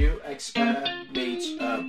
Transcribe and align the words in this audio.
You 0.00 0.10
expert 0.28 0.88
meets 1.16 1.50
up. 1.52 1.84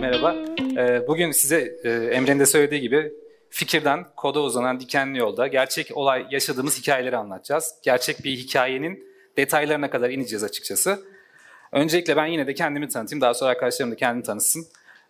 Merhaba. 0.00 0.36
Ee, 0.76 1.08
Bugün 1.08 1.30
size 1.30 1.78
e, 1.84 1.90
Emre'nin 1.90 2.40
de 2.40 2.46
söylediği 2.46 2.80
gibi 2.80 3.12
fikirden 3.50 4.06
koda 4.16 4.42
uzanan 4.42 4.80
dikenli 4.80 5.18
yolda 5.18 5.46
gerçek 5.46 5.96
olay 5.96 6.26
yaşadığımız 6.30 6.78
hikayeleri 6.78 7.16
anlatacağız. 7.16 7.74
Gerçek 7.82 8.24
bir 8.24 8.36
hikayenin 8.36 9.04
detaylarına 9.36 9.90
kadar 9.90 10.10
ineceğiz 10.10 10.44
açıkçası. 10.44 11.02
Öncelikle 11.72 12.16
ben 12.16 12.26
yine 12.26 12.46
de 12.46 12.54
kendimi 12.54 12.88
tanıtayım. 12.88 13.20
Daha 13.20 13.34
sonra 13.34 13.50
arkadaşlarım 13.50 13.92
da 13.92 13.96
kendini 13.96 14.22
tanısın. 14.22 14.66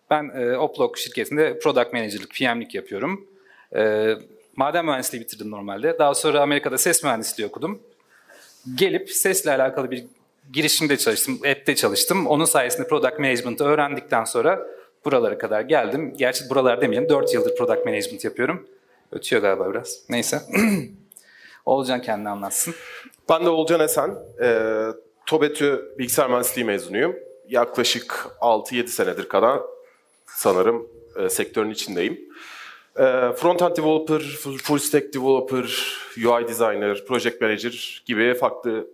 Ben 0.09 0.31
e, 0.35 0.57
Oplog 0.57 0.97
şirketinde 0.97 1.59
Product 1.59 1.93
Manager'lık, 1.93 2.35
PM'lik 2.35 2.75
yapıyorum. 2.75 3.29
E, 3.75 4.13
maden 4.55 4.85
mühendisliği 4.85 5.23
bitirdim 5.23 5.51
normalde. 5.51 5.99
Daha 5.99 6.13
sonra 6.13 6.41
Amerika'da 6.41 6.77
ses 6.77 7.03
mühendisliği 7.03 7.47
okudum. 7.49 7.79
Gelip 8.75 9.09
sesle 9.11 9.51
alakalı 9.51 9.91
bir 9.91 10.05
girişimde 10.53 10.97
çalıştım, 10.97 11.39
app'te 11.51 11.75
çalıştım. 11.75 12.27
Onun 12.27 12.45
sayesinde 12.45 12.87
Product 12.87 13.19
Management'ı 13.19 13.63
öğrendikten 13.63 14.23
sonra 14.23 14.67
buralara 15.05 15.37
kadar 15.37 15.61
geldim. 15.61 16.13
Gerçi 16.17 16.49
buralar 16.49 16.81
demeyelim, 16.81 17.09
4 17.09 17.33
yıldır 17.33 17.55
Product 17.55 17.85
Management 17.85 18.23
yapıyorum. 18.25 18.67
Ötüyor 19.11 19.41
galiba 19.41 19.71
biraz. 19.73 19.99
Neyse. 20.09 20.41
Olcan 21.65 22.01
kendini 22.01 22.29
anlatsın. 22.29 22.73
Ben 23.29 23.45
de 23.45 23.49
Olcan 23.49 23.79
Esen. 23.79 24.15
E, 24.41 24.69
TOBETÜ 25.25 25.95
bilgisayar 25.97 26.27
mühendisliği 26.27 26.65
mezunuyum. 26.65 27.15
Yaklaşık 27.49 28.27
6-7 28.41 28.87
senedir 28.87 29.29
kadar 29.29 29.59
sanırım 30.27 30.87
e, 31.15 31.29
sektörün 31.29 31.69
içindeyim. 31.69 32.19
E, 32.99 33.33
Frontend 33.33 33.77
developer, 33.77 34.19
full 34.63 34.79
stack 34.79 35.13
developer, 35.13 35.65
UI 36.17 36.47
designer, 36.47 37.05
project 37.05 37.41
manager 37.41 38.03
gibi 38.05 38.33
farklı 38.33 38.87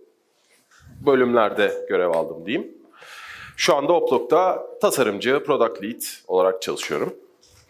bölümlerde 1.06 1.86
görev 1.88 2.10
aldım 2.10 2.46
diyeyim. 2.46 2.72
Şu 3.56 3.74
anda 3.74 3.92
Oplog'da 3.92 4.66
tasarımcı, 4.80 5.44
product 5.46 5.82
lead 5.82 6.00
olarak 6.26 6.62
çalışıyorum. 6.62 7.14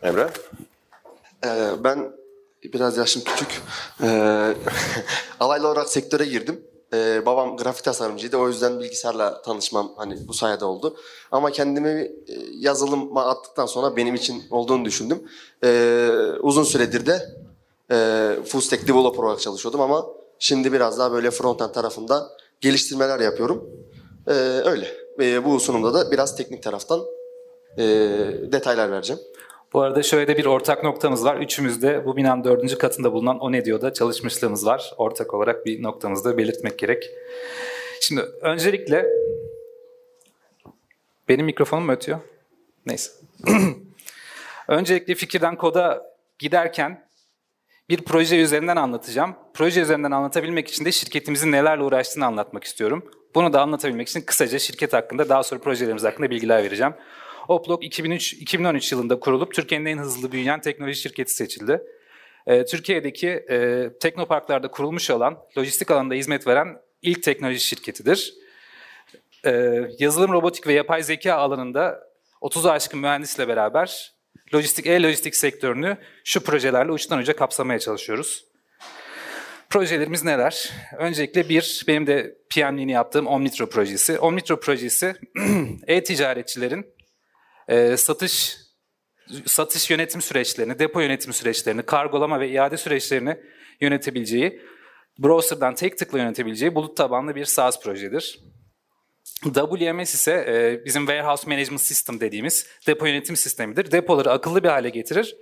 Emre? 0.03 0.29
Ee, 1.45 1.71
ben 1.85 2.13
biraz 2.65 2.97
yaşım 2.97 3.23
küçük. 3.25 3.63
Ee, 4.03 4.55
alaylı 5.41 5.69
olarak 5.69 5.89
sektöre 5.89 6.25
girdim. 6.25 6.61
Ee, 6.93 7.27
babam 7.27 7.57
grafik 7.57 7.85
tasarımcıydı. 7.85 8.37
O 8.37 8.49
yüzden 8.49 8.81
bilgisayarla 8.81 9.43
tanışmam 9.43 9.93
hani 9.97 10.29
bu 10.29 10.35
sayede 10.35 10.65
oldu. 10.65 10.97
Ama 11.33 11.51
kendimi 11.51 11.91
e, 11.91 12.13
yazılıma 12.59 13.27
attıktan 13.27 13.67
sonra 13.67 13.97
benim 13.97 14.15
için 14.15 14.45
olduğunu 14.51 14.85
düşündüm. 14.85 15.23
Ee, 15.65 16.09
uzun 16.41 16.65
süredir 16.65 17.07
de 17.07 17.23
e, 17.91 18.29
full 18.47 18.61
stack 18.61 18.89
developer 18.89 19.23
olarak 19.23 19.41
çalışıyordum 19.41 19.81
ama 19.81 20.07
şimdi 20.39 20.73
biraz 20.73 20.99
daha 20.99 21.13
böyle 21.13 21.31
frontend 21.31 21.71
tarafında 21.71 22.31
geliştirmeler 22.61 23.21
yapıyorum. 23.21 23.71
Ee, 24.29 24.33
öyle. 24.65 24.89
Ee, 25.21 25.45
bu 25.45 25.61
sunumda 25.61 25.95
da 25.95 26.11
biraz 26.11 26.37
teknik 26.37 26.63
taraftan 26.63 27.01
e, 27.79 27.85
detaylar 28.53 28.91
vereceğim. 28.91 29.23
Bu 29.73 29.81
arada 29.81 30.03
şöyle 30.03 30.29
de 30.29 30.39
bir 30.39 30.45
ortak 30.45 30.85
noktamız 30.85 31.25
var. 31.25 31.37
Üçümüz 31.37 31.83
de 31.83 32.07
bu 32.07 32.17
binanın 32.17 32.45
dördüncü 32.45 32.79
katında 32.79 33.13
bulunan 33.13 33.39
Onedio'da 33.39 33.93
çalışmışlığımız 33.93 34.67
var. 34.67 34.95
Ortak 34.99 35.35
olarak 35.35 35.67
bir 35.67 35.83
noktamızı 35.83 36.25
da 36.25 36.39
belirtmek 36.39 36.79
gerek. 36.79 37.11
Şimdi 38.01 38.21
öncelikle 38.41 39.07
benim 41.29 41.47
mikrofonum 41.47 41.89
ötüyor? 41.89 42.19
Neyse. 42.87 43.13
öncelikle 44.69 45.15
fikirden 45.15 45.57
koda 45.57 46.17
giderken 46.39 47.07
bir 47.89 48.05
proje 48.05 48.37
üzerinden 48.37 48.77
anlatacağım. 48.77 49.35
Proje 49.55 49.81
üzerinden 49.81 50.11
anlatabilmek 50.11 50.69
için 50.69 50.85
de 50.85 50.93
şirketimizin 50.93 51.53
nelerle 51.53 51.83
uğraştığını 51.83 52.27
anlatmak 52.27 52.65
istiyorum. 52.65 53.11
Bunu 53.35 53.53
da 53.53 53.63
anlatabilmek 53.63 54.09
için 54.09 54.21
kısaca 54.21 54.59
şirket 54.59 54.93
hakkında 54.93 55.29
daha 55.29 55.43
sonra 55.43 55.61
projelerimiz 55.61 56.05
hakkında 56.05 56.31
bilgiler 56.31 56.65
vereceğim. 56.65 56.95
Oplog 57.49 57.85
2003, 57.85 58.33
2013 58.33 58.93
yılında 58.93 59.21
kurulup 59.21 59.55
Türkiye'nin 59.55 59.87
en 59.87 59.99
hızlı 59.99 60.33
büyüyen 60.33 60.61
teknoloji 60.61 61.01
şirketi 61.01 61.35
seçildi. 61.35 61.83
Ee, 62.47 62.65
Türkiye'deki 62.65 63.29
e, 63.29 63.89
teknoparklarda 64.01 64.69
kurulmuş 64.69 65.11
olan, 65.11 65.39
lojistik 65.59 65.91
alanında 65.91 66.15
hizmet 66.15 66.47
veren 66.47 66.79
ilk 67.03 67.23
teknoloji 67.23 67.61
şirketidir. 67.61 68.35
Ee, 69.47 69.83
yazılım, 69.99 70.33
robotik 70.33 70.67
ve 70.67 70.73
yapay 70.73 71.03
zeka 71.03 71.35
alanında 71.35 72.09
30'u 72.43 72.71
aşkın 72.71 73.01
mühendisle 73.01 73.49
beraber 73.49 74.13
lojistik, 74.55 74.87
e-lojistik 74.87 75.37
sektörünü 75.37 75.97
şu 76.25 76.45
projelerle 76.45 76.93
uçtan 76.93 77.19
uca 77.19 77.37
kapsamaya 77.37 77.79
çalışıyoruz. 77.79 78.45
Projelerimiz 79.71 80.25
neler? 80.25 80.73
Öncelikle 80.99 81.49
bir, 81.49 81.85
benim 81.89 82.07
de 82.07 82.37
PM'liğini 82.51 82.93
yaptığım 82.93 83.27
Omnitro 83.27 83.67
projesi. 83.67 84.19
Omnitro 84.19 84.61
projesi 84.61 85.15
e-ticaretçilerin 85.87 86.96
e, 87.69 87.97
satış 87.97 88.57
satış 89.47 89.91
yönetim 89.91 90.23
süreçlerini, 90.23 90.79
depo 90.79 91.01
yönetim 91.01 91.33
süreçlerini, 91.33 91.83
kargolama 91.83 92.41
ve 92.41 92.49
iade 92.49 92.77
süreçlerini 92.77 93.37
yönetebileceği, 93.81 94.61
browser'dan 95.19 95.75
tek 95.75 95.99
tıkla 95.99 96.19
yönetebileceği 96.19 96.75
bulut 96.75 96.97
tabanlı 96.97 97.35
bir 97.35 97.45
SaaS 97.45 97.83
projedir. 97.83 98.41
WMS 99.43 100.15
ise 100.15 100.33
e, 100.33 100.85
bizim 100.85 101.07
Warehouse 101.07 101.51
Management 101.51 101.81
System 101.81 102.21
dediğimiz 102.21 102.67
depo 102.87 103.07
yönetim 103.07 103.37
sistemidir. 103.37 103.91
Depoları 103.91 104.31
akıllı 104.31 104.63
bir 104.63 104.69
hale 104.69 104.91
getirir 104.91 105.37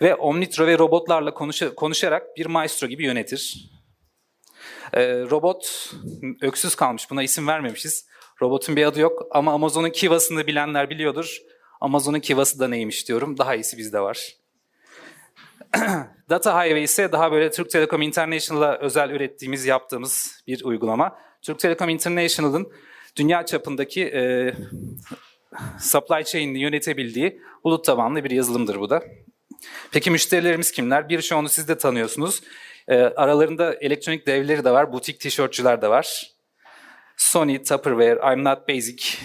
ve 0.00 0.14
Omnitro 0.14 0.66
ve 0.66 0.78
robotlarla 0.78 1.34
konuşa, 1.34 1.74
konuşarak 1.74 2.36
bir 2.36 2.46
maestro 2.46 2.86
gibi 2.86 3.04
yönetir. 3.04 3.70
E, 4.92 5.06
robot 5.08 5.92
öksüz 6.42 6.74
kalmış, 6.74 7.10
buna 7.10 7.22
isim 7.22 7.46
vermemişiz. 7.46 8.06
Robotun 8.42 8.76
bir 8.76 8.84
adı 8.86 9.00
yok 9.00 9.22
ama 9.30 9.52
Amazon'un 9.52 9.90
Kiva'sını 9.90 10.46
bilenler 10.46 10.90
biliyordur. 10.90 11.38
Amazon'un 11.80 12.20
Kiva'sı 12.20 12.60
da 12.60 12.68
neymiş 12.68 13.08
diyorum. 13.08 13.38
Daha 13.38 13.54
iyisi 13.54 13.78
bizde 13.78 14.00
var. 14.00 14.36
Data 16.30 16.64
Highway 16.64 16.82
ise 16.82 17.12
daha 17.12 17.32
böyle 17.32 17.50
Türk 17.50 17.70
Telekom 17.70 18.02
International'a 18.02 18.78
özel 18.78 19.10
ürettiğimiz, 19.10 19.66
yaptığımız 19.66 20.42
bir 20.46 20.64
uygulama. 20.64 21.18
Türk 21.42 21.58
Telekom 21.58 21.88
International'ın 21.88 22.72
dünya 23.16 23.46
çapındaki 23.46 24.04
e, 24.04 24.54
supply 25.80 26.24
chain'ini 26.24 26.58
yönetebildiği 26.58 27.40
bulut 27.64 27.84
tabanlı 27.84 28.24
bir 28.24 28.30
yazılımdır 28.30 28.80
bu 28.80 28.90
da. 28.90 29.02
Peki 29.92 30.10
müşterilerimiz 30.10 30.72
kimler? 30.72 31.08
Bir 31.08 31.22
çoğunu 31.22 31.48
siz 31.48 31.68
de 31.68 31.78
tanıyorsunuz. 31.78 32.42
E, 32.88 32.96
aralarında 32.96 33.74
elektronik 33.74 34.26
devleri 34.26 34.64
de 34.64 34.70
var, 34.70 34.92
butik 34.92 35.20
tişörtçüler 35.20 35.82
de 35.82 35.88
var. 35.88 36.32
Sony, 37.16 37.62
Tupperware, 37.62 38.34
I'm 38.34 38.44
Not 38.44 38.68
Basic, 38.68 39.18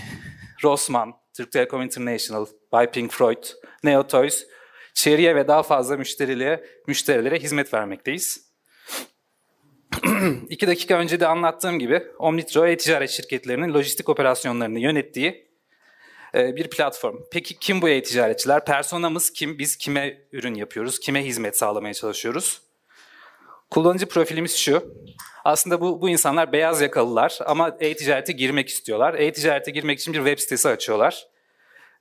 Rossmann, 0.64 1.14
Türk 1.34 1.52
Telekom 1.52 1.82
International, 1.82 2.46
By 2.74 2.86
Pink 2.94 3.12
Floyd, 3.12 3.44
Neo 3.84 4.08
Toys, 4.08 4.48
çeriye 4.94 5.36
ve 5.36 5.48
daha 5.48 5.64
fazla 5.64 5.98
müşterilere, 5.98 6.66
müşterilere 6.88 7.40
hizmet 7.40 7.74
vermekteyiz. 7.74 8.52
İki 10.50 10.68
dakika 10.68 10.96
önce 10.96 11.20
de 11.20 11.28
anlattığım 11.28 11.80
gibi 11.80 12.04
Omnitro 12.20 12.68
e-ticaret 12.68 13.10
şirketlerinin 13.10 13.74
lojistik 13.74 14.10
operasyonlarını 14.10 14.80
yönettiği 14.80 15.52
e, 16.36 16.56
bir 16.56 16.70
platform. 16.70 17.18
Peki 17.32 17.60
kim 17.60 17.82
bu 17.82 17.90
e-ticaretçiler? 17.90 18.66
Personamız 18.66 19.30
kim? 19.30 19.60
Biz 19.60 19.76
kime 19.76 20.22
ürün 20.32 20.56
yapıyoruz? 20.56 21.00
Kime 21.00 21.26
hizmet 21.26 21.58
sağlamaya 21.58 21.94
çalışıyoruz? 21.94 22.62
Kullanıcı 23.72 24.06
profilimiz 24.06 24.56
şu. 24.56 24.94
Aslında 25.44 25.82
bu, 25.82 26.02
bu 26.02 26.10
insanlar 26.10 26.52
beyaz 26.52 26.82
yakalılar 26.82 27.40
ama 27.46 27.78
e-ticarete 27.80 28.34
girmek 28.34 28.70
istiyorlar. 28.70 29.14
E-ticarete 29.14 29.72
girmek 29.72 30.00
için 30.00 30.14
bir 30.14 30.18
web 30.18 30.40
sitesi 30.40 30.70
açıyorlar. 30.70 31.28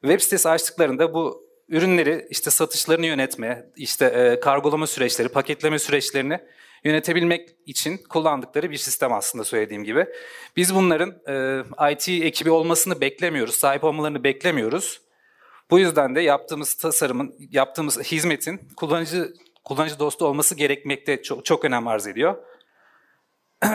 Web 0.01 0.21
sitesi 0.21 0.49
açtıklarında 0.49 1.15
bu 1.15 1.49
ürünleri 1.69 2.27
işte 2.31 2.51
satışlarını 2.51 3.07
yönetme, 3.07 3.67
işte 3.77 4.07
e, 4.07 4.41
kargolama 4.41 4.87
süreçleri, 4.87 5.29
paketleme 5.29 5.79
süreçlerini 5.79 6.39
yönetebilmek 6.85 7.49
için 7.67 7.97
kullandıkları 7.97 8.71
bir 8.71 8.77
sistem 8.77 9.13
aslında 9.13 9.45
söylediğim 9.45 9.85
gibi. 9.85 10.07
Biz 10.57 10.75
bunların 10.75 11.15
e, 11.29 11.93
IT 11.93 12.09
ekibi 12.09 12.51
olmasını 12.51 13.01
beklemiyoruz, 13.01 13.55
sahip 13.55 13.85
olmalarını 13.85 14.25
beklemiyoruz. 14.25 15.01
Bu 15.71 15.79
yüzden 15.79 16.15
de 16.15 16.21
yaptığımız 16.21 16.75
tasarımın, 16.75 17.35
yaptığımız 17.51 17.99
hizmetin 17.99 18.61
kullanıcı 18.77 19.33
kullanıcı 19.65 19.99
dostu 19.99 20.27
olması 20.27 20.55
gerekmekte 20.55 21.23
çok, 21.23 21.45
çok 21.45 21.65
önem 21.65 21.89
arz 21.89 22.07
ediyor. 22.07 22.37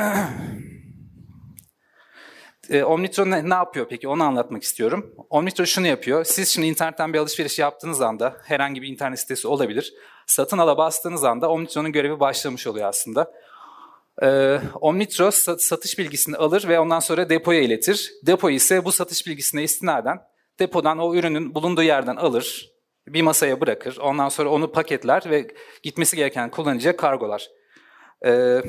e, 2.69 2.83
Omnitro 2.83 3.29
ne, 3.29 3.49
ne 3.49 3.53
yapıyor 3.53 3.87
peki 3.89 4.07
onu 4.07 4.23
anlatmak 4.23 4.63
istiyorum. 4.63 5.15
Omnitro 5.29 5.65
şunu 5.65 5.87
yapıyor. 5.87 6.23
Siz 6.23 6.49
şimdi 6.49 6.67
internetten 6.67 7.13
bir 7.13 7.19
alışveriş 7.19 7.59
yaptığınız 7.59 8.01
anda 8.01 8.37
herhangi 8.43 8.81
bir 8.81 8.87
internet 8.87 9.19
sitesi 9.19 9.47
olabilir. 9.47 9.93
Satın 10.27 10.57
ala 10.57 10.77
bastığınız 10.77 11.23
anda 11.23 11.49
Omnitro'nun 11.49 11.91
görevi 11.91 12.19
başlamış 12.19 12.67
oluyor 12.67 12.88
aslında. 12.88 13.31
E, 14.23 14.59
Omnitro 14.81 15.31
satış 15.57 15.99
bilgisini 15.99 16.38
alır 16.38 16.67
ve 16.67 16.79
ondan 16.79 16.99
sonra 16.99 17.29
depoya 17.29 17.61
iletir. 17.61 18.11
Depo 18.25 18.49
ise 18.49 18.85
bu 18.85 18.91
satış 18.91 19.27
bilgisine 19.27 19.63
istinaden 19.63 20.21
depodan 20.59 20.99
o 20.99 21.15
ürünün 21.15 21.55
bulunduğu 21.55 21.83
yerden 21.83 22.15
alır 22.15 22.75
bir 23.07 23.21
masaya 23.21 23.61
bırakır. 23.61 23.97
Ondan 23.97 24.29
sonra 24.29 24.49
onu 24.49 24.71
paketler 24.71 25.23
ve 25.29 25.47
gitmesi 25.83 26.15
gereken 26.15 26.51
kullanıcıya 26.51 26.97
kargolar. 26.97 27.49
Ee, 28.25 28.61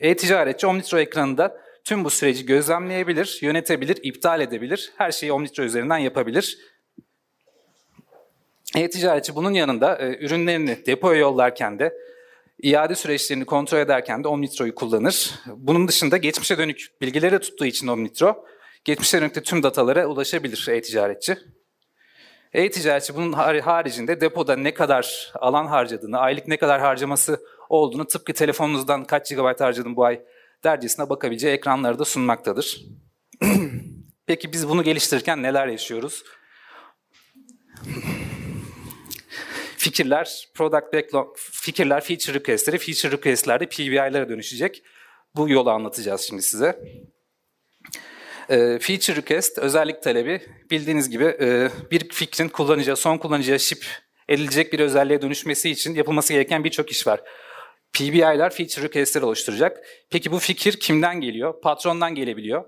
E-ticaretçi 0.00 0.66
Omnitro 0.66 0.98
ekranında 0.98 1.60
tüm 1.84 2.04
bu 2.04 2.10
süreci 2.10 2.46
gözlemleyebilir, 2.46 3.38
yönetebilir, 3.42 3.98
iptal 4.02 4.40
edebilir. 4.40 4.92
Her 4.96 5.12
şeyi 5.12 5.32
Omnitro 5.32 5.62
üzerinden 5.62 5.98
yapabilir. 5.98 6.58
E-ticaretçi 8.76 9.34
bunun 9.34 9.52
yanında 9.52 9.98
e, 9.98 10.24
ürünlerini 10.24 10.86
depoya 10.86 11.18
yollarken 11.18 11.78
de 11.78 11.92
iade 12.62 12.94
süreçlerini 12.94 13.44
kontrol 13.44 13.78
ederken 13.78 14.24
de 14.24 14.28
Omnitro'yu 14.28 14.74
kullanır. 14.74 15.34
Bunun 15.46 15.88
dışında 15.88 16.16
geçmişe 16.16 16.58
dönük 16.58 16.86
bilgileri 17.00 17.38
tuttuğu 17.38 17.66
için 17.66 17.86
Omnitro, 17.86 18.44
geçmişe 18.84 19.20
dönük 19.20 19.34
de 19.34 19.42
tüm 19.42 19.62
datalara 19.62 20.06
ulaşabilir 20.06 20.68
e-ticaretçi. 20.70 21.38
E-ticaretçi 22.52 23.14
bunun 23.14 23.32
haricinde 23.32 24.20
depoda 24.20 24.56
ne 24.56 24.74
kadar 24.74 25.32
alan 25.34 25.66
harcadığını, 25.66 26.18
aylık 26.18 26.48
ne 26.48 26.56
kadar 26.56 26.80
harcaması 26.80 27.40
olduğunu 27.68 28.06
tıpkı 28.06 28.32
telefonunuzdan 28.32 29.04
kaç 29.04 29.30
GB 29.30 29.60
harcadım 29.60 29.96
bu 29.96 30.04
ay 30.04 30.20
dercesine 30.64 31.08
bakabileceği 31.08 31.54
ekranları 31.54 31.98
da 31.98 32.04
sunmaktadır. 32.04 32.84
Peki 34.26 34.52
biz 34.52 34.68
bunu 34.68 34.82
geliştirirken 34.82 35.42
neler 35.42 35.66
yaşıyoruz? 35.66 36.22
fikirler, 39.80 40.48
product 40.54 40.92
backlog, 40.92 41.36
fikirler 41.36 42.00
feature 42.00 42.34
request'leri, 42.34 42.78
feature 42.78 43.12
request'lerde 43.12 43.66
PBI'lere 43.66 44.28
dönüşecek. 44.28 44.82
Bu 45.36 45.48
yolu 45.48 45.70
anlatacağız 45.70 46.20
şimdi 46.20 46.42
size. 46.42 46.80
E, 48.50 48.78
feature 48.78 49.16
request, 49.16 49.58
özellik 49.58 50.02
talebi 50.02 50.40
bildiğiniz 50.70 51.10
gibi 51.10 51.24
e, 51.24 51.68
bir 51.90 52.08
fikrin 52.08 52.48
kullanıcıya, 52.48 52.96
son 52.96 53.18
kullanıcıya 53.18 53.58
ship 53.58 53.84
edilecek 54.28 54.72
bir 54.72 54.80
özelliğe 54.80 55.22
dönüşmesi 55.22 55.70
için 55.70 55.94
yapılması 55.94 56.32
gereken 56.32 56.64
birçok 56.64 56.90
iş 56.90 57.06
var. 57.06 57.20
PBI'ler 57.92 58.50
feature 58.50 58.84
request'leri 58.84 59.24
oluşturacak. 59.24 59.78
Peki 60.10 60.32
bu 60.32 60.38
fikir 60.38 60.72
kimden 60.72 61.20
geliyor? 61.20 61.60
Patrondan 61.60 62.14
gelebiliyor. 62.14 62.64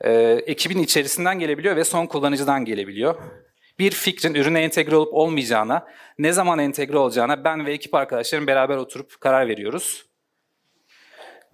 E, 0.00 0.12
ekibin 0.46 0.78
içerisinden 0.78 1.38
gelebiliyor 1.38 1.76
ve 1.76 1.84
son 1.84 2.06
kullanıcıdan 2.06 2.64
gelebiliyor 2.64 3.16
bir 3.78 3.90
fikrin 3.90 4.34
ürüne 4.34 4.60
entegre 4.60 4.96
olup 4.96 5.14
olmayacağına, 5.14 5.86
ne 6.18 6.32
zaman 6.32 6.58
entegre 6.58 6.98
olacağına 6.98 7.44
ben 7.44 7.66
ve 7.66 7.72
ekip 7.72 7.94
arkadaşlarım 7.94 8.46
beraber 8.46 8.76
oturup 8.76 9.20
karar 9.20 9.48
veriyoruz. 9.48 10.06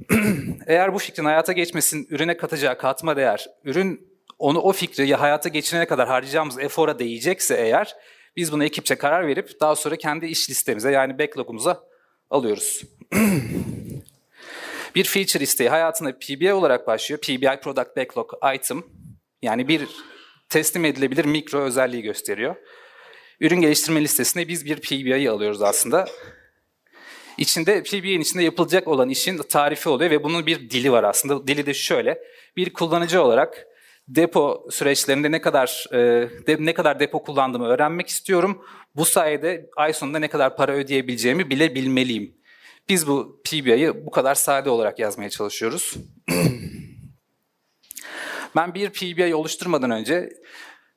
Eğer 0.67 0.95
bu 0.95 0.99
fikrin 0.99 1.25
hayata 1.25 1.53
geçmesin, 1.53 2.07
ürüne 2.11 2.37
katacağı 2.37 2.79
katma 2.79 3.17
değer, 3.17 3.47
ürün 3.65 4.11
onu 4.39 4.59
o 4.59 4.73
fikri 4.73 5.15
hayata 5.15 5.49
geçirene 5.49 5.87
kadar 5.87 6.09
harcayacağımız 6.09 6.59
efora 6.59 6.99
değecekse 6.99 7.55
eğer, 7.55 7.95
biz 8.37 8.53
bunu 8.53 8.65
ekipçe 8.65 8.95
karar 8.95 9.27
verip 9.27 9.61
daha 9.61 9.77
sonra 9.77 9.97
kendi 9.97 10.27
iş 10.27 10.51
listemize 10.51 10.91
yani 10.91 11.19
backlog'umuza 11.19 11.85
alıyoruz. 12.31 12.83
bir 14.95 15.05
feature 15.05 15.45
isteği 15.45 15.69
hayatında 15.69 16.19
PBI 16.19 16.53
olarak 16.53 16.87
başlıyor. 16.87 17.21
PBI 17.21 17.61
Product 17.63 17.97
Backlog 17.97 18.33
Item. 18.55 18.83
Yani 19.43 19.69
bir 19.69 19.89
teslim 20.49 20.85
edilebilir 20.85 21.25
mikro 21.25 21.61
özelliği 21.61 22.03
gösteriyor. 22.03 22.57
Ürün 23.41 23.61
geliştirme 23.61 24.01
listesine 24.01 24.49
biz 24.49 24.65
bir 24.65 24.77
PBI'yi 24.77 25.31
alıyoruz 25.31 25.63
aslında. 25.63 26.09
İçinde 27.41 27.83
PBI'nin 27.83 28.21
içinde 28.21 28.43
yapılacak 28.43 28.89
olan 28.89 29.09
işin 29.09 29.39
tarifi 29.39 29.89
oluyor 29.89 30.11
ve 30.11 30.25
bunun 30.25 30.47
bir 30.47 30.71
dili 30.71 30.93
var 30.93 31.05
aslında. 31.05 31.47
Dili 31.47 31.67
de 31.67 31.75
şöyle. 31.75 32.23
Bir 32.57 32.73
kullanıcı 32.73 33.23
olarak 33.23 33.67
depo 34.09 34.69
süreçlerinde 34.71 35.31
ne 35.31 35.41
kadar 35.41 35.87
e, 35.93 35.97
de, 36.47 36.57
ne 36.61 36.75
kadar 36.75 37.01
depo 37.01 37.23
kullandığımı 37.23 37.67
öğrenmek 37.67 38.09
istiyorum. 38.09 38.65
Bu 38.97 39.05
sayede 39.05 39.71
ay 39.77 39.93
sonunda 39.93 40.19
ne 40.19 40.29
kadar 40.29 40.57
para 40.57 40.73
ödeyebileceğimi 40.73 41.51
bile 41.51 41.75
bilmeliyim. 41.75 42.35
Biz 42.89 43.07
bu 43.07 43.41
PBI'yi 43.45 44.07
bu 44.07 44.11
kadar 44.11 44.35
sade 44.35 44.71
olarak 44.71 44.99
yazmaya 44.99 45.31
çalışıyoruz. 45.31 45.95
Ben 48.57 48.75
bir 48.75 48.91
PBI 48.91 49.35
oluşturmadan 49.35 49.91
önce 49.91 50.29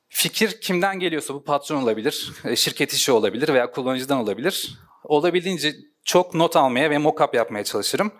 fikir 0.08 0.60
kimden 0.60 0.98
geliyorsa 0.98 1.34
bu 1.34 1.44
patron 1.44 1.82
olabilir, 1.82 2.32
e, 2.44 2.56
şirket 2.56 2.92
işi 2.92 3.12
olabilir 3.12 3.48
veya 3.48 3.70
kullanıcıdan 3.70 4.18
olabilir. 4.18 4.78
Olabildiğince 5.04 5.74
çok 6.04 6.34
not 6.34 6.56
almaya 6.56 6.90
ve 6.90 6.96
mock-up 6.96 7.36
yapmaya 7.36 7.64
çalışırım. 7.64 8.12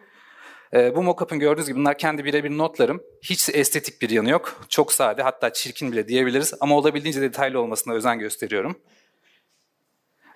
E, 0.74 0.96
bu 0.96 1.02
mock-up'ın 1.02 1.38
gördüğünüz 1.38 1.68
gibi 1.68 1.78
bunlar 1.78 1.98
kendi 1.98 2.24
birebir 2.24 2.50
notlarım. 2.50 3.02
Hiç 3.22 3.48
estetik 3.48 4.02
bir 4.02 4.10
yanı 4.10 4.30
yok. 4.30 4.60
Çok 4.68 4.92
sade 4.92 5.22
hatta 5.22 5.52
çirkin 5.52 5.92
bile 5.92 6.08
diyebiliriz 6.08 6.54
ama 6.60 6.76
olabildiğince 6.76 7.20
detaylı 7.20 7.60
olmasına 7.60 7.94
özen 7.94 8.18
gösteriyorum. 8.18 8.80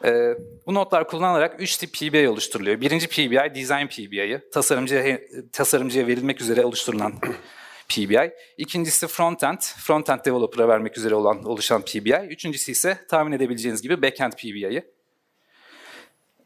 E, 0.05 0.35
bu 0.67 0.75
notlar 0.75 1.09
kullanılarak 1.09 1.61
3 1.61 1.77
tip 1.77 1.93
PBI 1.95 2.29
oluşturuluyor. 2.29 2.81
Birinci 2.81 3.07
PBI 3.07 3.55
Design 3.55 3.87
PBI'yi, 3.87 4.41
tasarımcıya, 4.53 5.21
tasarımcıya 5.53 6.07
verilmek 6.07 6.41
üzere 6.41 6.65
oluşturulan 6.65 7.15
PBI. 7.89 8.33
İkincisi 8.59 9.07
frontend, 9.07 9.59
frontend 9.61 10.21
developer'a 10.25 10.69
vermek 10.69 10.99
üzere 10.99 11.15
olan 11.15 11.45
oluşan 11.45 11.83
PBI. 11.83 12.27
Üçüncüsü 12.31 12.73
ise 12.73 12.99
tahmin 13.09 13.33
edebileceğiniz 13.33 13.83
gibi 13.83 14.03
backend 14.03 14.33
PBI'yi. 14.33 14.85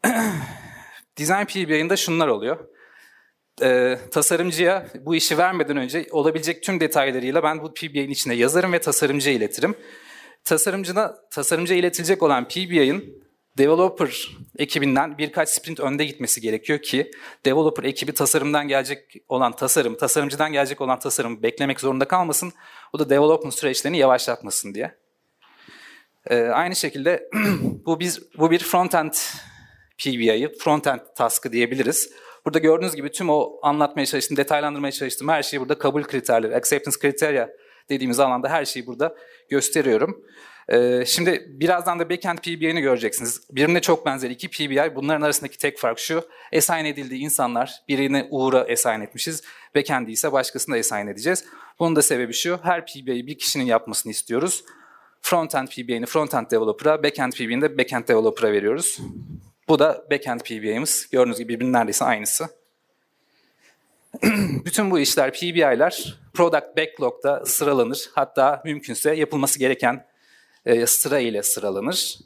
Design 1.17 1.45
PBI'inde 1.45 1.97
şunlar 1.97 2.27
oluyor. 2.27 2.67
Ee, 3.61 3.99
tasarımcıya 4.11 4.87
bu 4.99 5.15
işi 5.15 5.37
vermeden 5.37 5.77
önce 5.77 6.07
olabilecek 6.11 6.63
tüm 6.63 6.79
detaylarıyla 6.79 7.43
ben 7.43 7.61
bu 7.63 7.73
PBI'nin 7.73 8.09
içine 8.09 8.33
yazarım 8.35 8.73
ve 8.73 8.81
tasarımcıya 8.81 9.35
iletirim. 9.35 9.75
Tasarımcına, 10.43 11.15
tasarımcıya 11.31 11.79
iletilecek 11.79 12.23
olan 12.23 12.47
PBI'nin 12.47 13.23
developer 13.57 14.37
ekibinden 14.57 15.17
birkaç 15.17 15.49
sprint 15.49 15.79
önde 15.79 16.05
gitmesi 16.05 16.41
gerekiyor 16.41 16.81
ki 16.81 17.11
developer 17.45 17.83
ekibi 17.83 18.13
tasarımdan 18.13 18.67
gelecek 18.67 19.15
olan 19.29 19.55
tasarım, 19.55 19.97
tasarımcıdan 19.97 20.51
gelecek 20.51 20.81
olan 20.81 20.99
tasarım 20.99 21.43
beklemek 21.43 21.79
zorunda 21.79 22.05
kalmasın. 22.05 22.53
O 22.93 22.99
da 22.99 23.09
development 23.09 23.53
süreçlerini 23.53 23.97
yavaşlatmasın 23.97 24.73
diye. 24.73 24.95
Ee, 26.29 26.41
aynı 26.41 26.75
şekilde 26.75 27.29
bu 27.85 27.99
biz 27.99 28.37
bu 28.37 28.51
bir 28.51 28.59
frontend 28.59 29.13
PBI'yi, 30.03 30.49
frontend 30.59 30.99
task'ı 31.15 31.51
diyebiliriz. 31.51 32.11
Burada 32.45 32.59
gördüğünüz 32.59 32.95
gibi 32.95 33.11
tüm 33.11 33.29
o 33.29 33.59
anlatmaya 33.61 34.05
çalıştığım, 34.05 34.37
detaylandırmaya 34.37 34.91
çalıştığım 34.91 35.27
her 35.27 35.43
şeyi 35.43 35.59
burada 35.59 35.77
kabul 35.77 36.03
kriterleri, 36.03 36.55
acceptance 36.55 36.97
criteria 37.01 37.49
dediğimiz 37.89 38.19
alanda 38.19 38.49
her 38.49 38.65
şeyi 38.65 38.87
burada 38.87 39.15
gösteriyorum. 39.49 40.23
Ee, 40.69 41.03
şimdi 41.05 41.45
birazdan 41.47 41.99
da 41.99 42.09
backend 42.09 42.37
PBI'ni 42.37 42.81
göreceksiniz. 42.81 43.41
Birbirine 43.51 43.81
çok 43.81 44.05
benzer 44.05 44.29
iki 44.29 44.49
PBI. 44.49 44.95
Bunların 44.95 45.21
arasındaki 45.21 45.57
tek 45.57 45.79
fark 45.79 45.99
şu. 45.99 46.23
Assign 46.57 46.85
edildiği 46.85 47.21
insanlar 47.21 47.71
birini 47.87 48.27
Uğur'a 48.31 48.67
assign 48.71 49.01
etmişiz. 49.01 49.43
Backend'i 49.75 50.11
ise 50.11 50.31
başkasına 50.31 50.75
assign 50.75 51.07
edeceğiz. 51.07 51.45
Bunun 51.79 51.95
da 51.95 52.01
sebebi 52.01 52.33
şu. 52.33 52.59
Her 52.63 52.85
PBI'yi 52.85 53.27
bir 53.27 53.37
kişinin 53.37 53.65
yapmasını 53.65 54.11
istiyoruz. 54.11 54.63
Frontend 55.21 55.67
PBI'ni 55.67 56.05
frontend 56.05 56.51
developer'a, 56.51 57.03
backend 57.03 57.33
PBI'ni 57.33 57.61
de 57.61 57.77
backend 57.77 58.07
developer'a 58.07 58.51
veriyoruz. 58.51 58.99
Bu 59.67 59.79
da 59.79 60.05
backend 60.11 60.41
PBI'miz. 60.41 61.07
Gördüğünüz 61.11 61.37
gibi 61.37 61.53
birbirinin 61.53 61.73
neredeyse 61.73 62.05
aynısı. 62.05 62.49
Bütün 64.65 64.91
bu 64.91 64.99
işler, 64.99 65.33
PBI'ler 65.33 66.19
product 66.33 66.77
backlog'da 66.77 67.45
sıralanır. 67.45 68.09
Hatta 68.13 68.61
mümkünse 68.65 69.15
yapılması 69.15 69.59
gereken 69.59 70.07
e, 70.65 70.85
sıra 70.85 71.19
ile 71.19 71.43
sıralanır. 71.43 72.19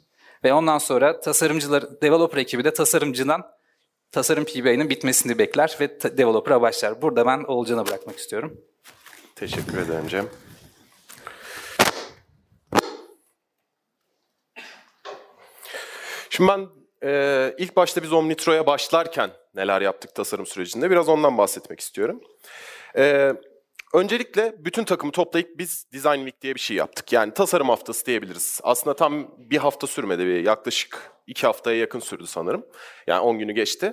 Ve 0.44 0.52
ondan 0.52 0.78
sonra 0.78 1.20
tasarımcılar, 1.20 2.00
developer 2.02 2.38
ekibi 2.38 2.64
de 2.64 2.72
tasarımcıdan 2.72 3.42
tasarım 4.12 4.44
PBI'nin 4.44 4.90
bitmesini 4.90 5.38
bekler 5.38 5.76
ve 5.80 6.00
developer'a 6.00 6.60
başlar. 6.60 7.02
Burada 7.02 7.26
ben 7.26 7.44
Oğulcan'a 7.44 7.86
bırakmak 7.86 8.18
istiyorum. 8.18 8.60
Teşekkür 9.34 9.78
ederim 9.78 10.08
Cem. 10.08 10.28
Şimdi 16.30 16.50
ben 16.50 16.77
e, 17.04 17.54
ilk 17.58 17.76
başta 17.76 18.02
biz 18.02 18.12
Omnitro'ya 18.12 18.66
başlarken 18.66 19.30
neler 19.54 19.80
yaptık 19.80 20.14
tasarım 20.14 20.46
sürecinde 20.46 20.90
biraz 20.90 21.08
ondan 21.08 21.38
bahsetmek 21.38 21.80
istiyorum. 21.80 22.20
E, 22.96 23.32
Öncelikle 23.94 24.54
bütün 24.58 24.84
takımı 24.84 25.12
toplayıp 25.12 25.58
biz 25.58 25.86
Design 25.92 26.16
Week 26.16 26.40
diye 26.42 26.54
bir 26.54 26.60
şey 26.60 26.76
yaptık. 26.76 27.12
Yani 27.12 27.34
tasarım 27.34 27.68
haftası 27.68 28.06
diyebiliriz. 28.06 28.60
Aslında 28.62 28.96
tam 28.96 29.28
bir 29.38 29.56
hafta 29.56 29.86
sürmedi. 29.86 30.26
Bir 30.26 30.44
yaklaşık 30.44 31.12
iki 31.26 31.46
haftaya 31.46 31.78
yakın 31.78 32.00
sürdü 32.00 32.26
sanırım. 32.26 32.66
Yani 33.06 33.20
10 33.20 33.38
günü 33.38 33.52
geçti. 33.52 33.92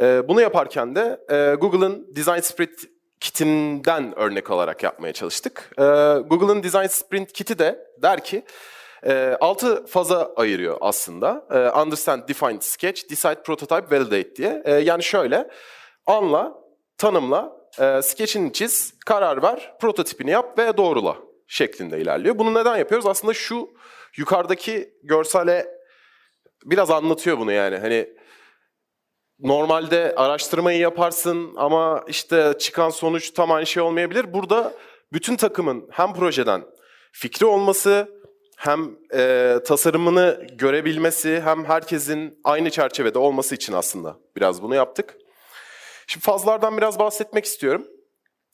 Ee, 0.00 0.22
bunu 0.28 0.40
yaparken 0.40 0.94
de 0.96 1.20
e, 1.30 1.54
Google'ın 1.54 2.16
Design 2.16 2.40
Sprint 2.40 2.78
kitinden 3.20 4.18
örnek 4.18 4.50
alarak 4.50 4.82
yapmaya 4.82 5.12
çalıştık. 5.12 5.70
Ee, 5.78 5.82
Google'ın 6.28 6.62
Design 6.62 6.86
Sprint 6.86 7.32
kiti 7.32 7.58
de 7.58 7.86
der 8.02 8.24
ki 8.24 8.44
e, 9.04 9.36
altı 9.40 9.86
faza 9.86 10.32
ayırıyor 10.36 10.78
aslında. 10.80 11.46
E, 11.50 11.80
understand, 11.80 12.28
Define, 12.28 12.60
Sketch, 12.60 13.10
Decide, 13.10 13.42
Prototype, 13.42 13.96
Validate 13.96 14.36
diye. 14.36 14.62
E, 14.64 14.72
yani 14.74 15.02
şöyle 15.02 15.50
anla, 16.06 16.54
tanımla, 16.98 17.52
e, 17.80 18.02
sketch'ini 18.02 18.52
çiz, 18.52 18.94
karar 19.06 19.42
ver, 19.42 19.74
prototipini 19.80 20.30
yap 20.30 20.58
ve 20.58 20.76
doğrula 20.76 21.16
şeklinde 21.46 22.00
ilerliyor. 22.00 22.38
Bunu 22.38 22.54
neden 22.54 22.76
yapıyoruz? 22.76 23.06
Aslında 23.06 23.34
şu 23.34 23.68
yukarıdaki 24.16 24.94
görsele 25.02 25.66
biraz 26.64 26.90
anlatıyor 26.90 27.38
bunu 27.38 27.52
yani. 27.52 27.78
Hani 27.78 28.08
normalde 29.38 30.14
araştırmayı 30.16 30.78
yaparsın 30.78 31.52
ama 31.56 32.04
işte 32.08 32.54
çıkan 32.58 32.90
sonuç 32.90 33.30
tam 33.30 33.50
aynı 33.50 33.66
şey 33.66 33.82
olmayabilir. 33.82 34.32
Burada 34.32 34.74
bütün 35.12 35.36
takımın 35.36 35.88
hem 35.90 36.14
projeden 36.14 36.62
fikri 37.12 37.46
olması, 37.46 38.08
hem 38.56 38.90
e, 39.14 39.56
tasarımını 39.66 40.46
görebilmesi, 40.52 41.40
hem 41.44 41.64
herkesin 41.64 42.40
aynı 42.44 42.70
çerçevede 42.70 43.18
olması 43.18 43.54
için 43.54 43.72
aslında 43.72 44.16
biraz 44.36 44.62
bunu 44.62 44.74
yaptık. 44.74 45.16
Şimdi 46.06 46.24
fazlardan 46.24 46.76
biraz 46.76 46.98
bahsetmek 46.98 47.44
istiyorum. 47.44 47.86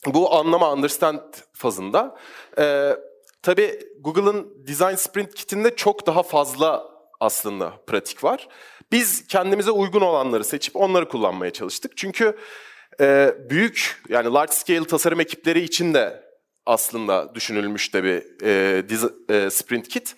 Bu 0.07 0.35
anlama, 0.35 0.73
understand 0.73 1.21
fazında. 1.53 2.17
E, 2.59 2.97
tabii 3.43 3.81
Google'ın 4.01 4.67
Design 4.67 4.95
Sprint 4.95 5.35
kitinde 5.35 5.77
çok 5.77 6.07
daha 6.07 6.23
fazla 6.23 6.91
aslında 7.21 7.73
pratik 7.87 8.25
var. 8.25 8.49
Biz 8.93 9.27
kendimize 9.27 9.71
uygun 9.71 10.01
olanları 10.01 10.45
seçip 10.45 10.77
onları 10.77 11.09
kullanmaya 11.09 11.53
çalıştık. 11.53 11.97
Çünkü 11.97 12.37
e, 13.01 13.35
büyük 13.51 14.03
yani 14.09 14.33
large 14.33 14.53
scale 14.53 14.85
tasarım 14.85 15.21
ekipleri 15.21 15.61
için 15.61 15.95
de 15.95 16.30
aslında 16.67 17.35
düşünülmüş 17.35 17.95
de 17.95 18.05
bir 18.05 18.45
e, 18.45 18.89
diz- 18.89 19.31
e, 19.31 19.51
sprint 19.51 19.89
kit. 19.89 20.15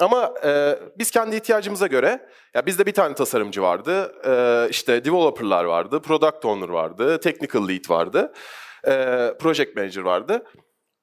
Ama 0.00 0.34
e, 0.44 0.78
biz 0.98 1.10
kendi 1.10 1.36
ihtiyacımıza 1.36 1.86
göre, 1.86 2.28
ya 2.54 2.66
bizde 2.66 2.86
bir 2.86 2.92
tane 2.92 3.14
tasarımcı 3.14 3.62
vardı, 3.62 4.14
e, 4.26 4.66
işte 4.70 5.04
developerlar 5.04 5.64
vardı, 5.64 6.00
product 6.02 6.44
owner 6.44 6.68
vardı, 6.68 7.20
technical 7.20 7.68
lead 7.68 7.90
vardı, 7.90 8.32
e, 8.86 8.92
project 9.40 9.76
manager 9.76 10.02
vardı. 10.02 10.46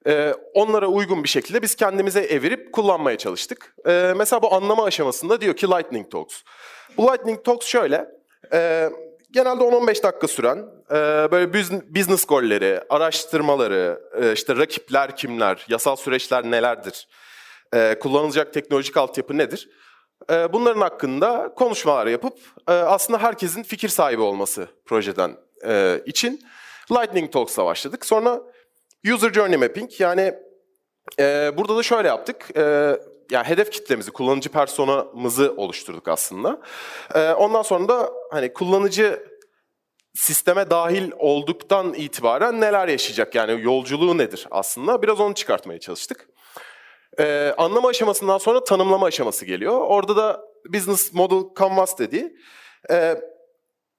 E, 0.06 0.34
onlara 0.54 0.86
uygun 0.86 1.24
bir 1.24 1.28
şekilde 1.28 1.62
biz 1.62 1.74
kendimize 1.74 2.20
evirip 2.20 2.72
kullanmaya 2.72 3.18
çalıştık. 3.18 3.74
E, 3.86 4.12
mesela 4.16 4.42
bu 4.42 4.54
anlama 4.54 4.84
aşamasında 4.84 5.40
diyor 5.40 5.56
ki 5.56 5.66
Lightning 5.66 6.10
Talks. 6.10 6.42
Bu 6.96 7.02
Lightning 7.06 7.44
Talks 7.44 7.66
şöyle, 7.66 8.08
e, 8.52 8.90
genelde 9.32 9.64
10-15 9.64 10.02
dakika 10.02 10.28
süren 10.28 10.58
e, 10.90 10.94
böyle 11.30 11.52
bus- 11.52 11.94
business 11.94 12.24
golleri, 12.24 12.80
araştırmaları, 12.88 14.00
e, 14.22 14.32
işte 14.32 14.56
rakipler 14.56 15.16
kimler, 15.16 15.66
yasal 15.68 15.96
süreçler 15.96 16.44
nelerdir, 16.44 17.08
e, 17.74 17.98
kullanılacak 17.98 18.52
teknolojik 18.52 18.96
altyapı 18.96 19.38
nedir? 19.38 19.68
Bunların 20.52 20.80
hakkında 20.80 21.52
konuşmalar 21.56 22.06
yapıp 22.06 22.38
aslında 22.66 23.22
herkesin 23.22 23.62
fikir 23.62 23.88
sahibi 23.88 24.22
olması 24.22 24.68
projeden 24.86 25.36
için 26.06 26.40
Lightning 26.92 27.32
Talks'la 27.32 27.66
başladık. 27.66 28.06
Sonra 28.06 28.40
User 29.14 29.32
Journey 29.32 29.56
Mapping 29.56 30.00
yani 30.00 30.34
burada 31.56 31.76
da 31.76 31.82
şöyle 31.82 32.08
yaptık. 32.08 32.48
Yani 33.32 33.46
hedef 33.46 33.70
kitlemizi, 33.70 34.10
kullanıcı 34.10 34.48
personamızı 34.48 35.54
oluşturduk 35.56 36.08
aslında. 36.08 36.60
E, 37.14 37.32
ondan 37.32 37.62
sonra 37.62 37.88
da 37.88 38.12
hani 38.30 38.52
kullanıcı 38.52 39.32
sisteme 40.14 40.70
dahil 40.70 41.10
olduktan 41.18 41.94
itibaren 41.94 42.60
neler 42.60 42.88
yaşayacak 42.88 43.34
yani 43.34 43.62
yolculuğu 43.62 44.18
nedir 44.18 44.46
aslında 44.50 45.02
biraz 45.02 45.20
onu 45.20 45.34
çıkartmaya 45.34 45.80
çalıştık. 45.80 46.28
Ee, 47.18 47.54
anlama 47.58 47.88
aşamasından 47.88 48.38
sonra 48.38 48.64
tanımlama 48.64 49.06
aşaması 49.06 49.44
geliyor. 49.44 49.80
Orada 49.80 50.16
da 50.16 50.40
business 50.72 51.12
model 51.12 51.54
canvas 51.60 51.98
dediği 51.98 52.36
e, 52.90 53.16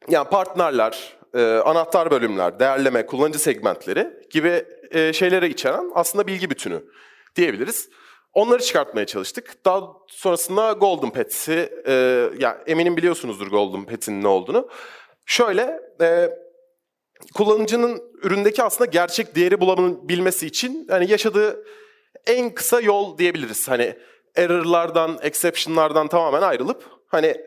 yani 0.09 0.29
partnerler, 0.29 1.17
e, 1.33 1.41
anahtar 1.41 2.11
bölümler, 2.11 2.59
değerleme, 2.59 3.05
kullanıcı 3.05 3.39
segmentleri 3.39 4.07
gibi 4.31 4.65
e, 4.91 5.13
şeylere 5.13 5.49
içeren 5.49 5.91
aslında 5.95 6.27
bilgi 6.27 6.49
bütünü 6.49 6.83
diyebiliriz. 7.35 7.89
Onları 8.33 8.61
çıkartmaya 8.61 9.05
çalıştık. 9.05 9.65
Daha 9.65 9.89
sonrasında 10.07 10.71
Golden 10.71 11.09
Pets'i, 11.09 11.69
e, 11.87 11.93
ya 12.39 12.63
eminim 12.67 12.97
biliyorsunuzdur 12.97 13.47
Golden 13.47 13.85
Pets'in 13.85 14.23
ne 14.23 14.27
olduğunu. 14.27 14.69
Şöyle, 15.25 15.79
e, 16.01 16.29
kullanıcının 17.33 18.01
üründeki 18.23 18.63
aslında 18.63 18.91
gerçek 18.91 19.35
değeri 19.35 19.61
bulabilmesi 19.61 20.47
için 20.47 20.87
hani 20.89 21.11
yaşadığı 21.11 21.65
en 22.27 22.53
kısa 22.55 22.81
yol 22.81 23.17
diyebiliriz. 23.17 23.67
Hani 23.67 23.95
error'lardan, 24.35 25.19
exception'lardan 25.21 26.07
tamamen 26.07 26.41
ayrılıp 26.41 26.83
hani 27.07 27.37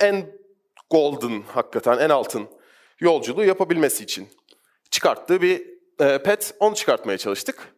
en 0.00 0.26
golden 0.90 1.42
hakikaten 1.42 1.98
en 1.98 2.10
altın 2.10 2.48
yolculuğu 3.00 3.44
yapabilmesi 3.44 4.04
için 4.04 4.28
çıkarttığı 4.90 5.42
bir 5.42 5.66
e, 6.00 6.22
pet 6.22 6.54
onu 6.60 6.74
çıkartmaya 6.74 7.18
çalıştık. 7.18 7.74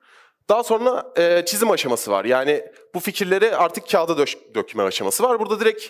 Daha 0.48 0.62
sonra 0.62 1.12
e, 1.16 1.44
çizim 1.44 1.70
aşaması 1.70 2.10
var. 2.10 2.24
Yani 2.24 2.64
bu 2.94 3.00
fikirleri 3.00 3.56
artık 3.56 3.88
kağıda 3.90 4.18
döş- 4.18 4.54
dökme 4.54 4.82
aşaması 4.82 5.22
var. 5.22 5.40
Burada 5.40 5.60
direkt 5.60 5.84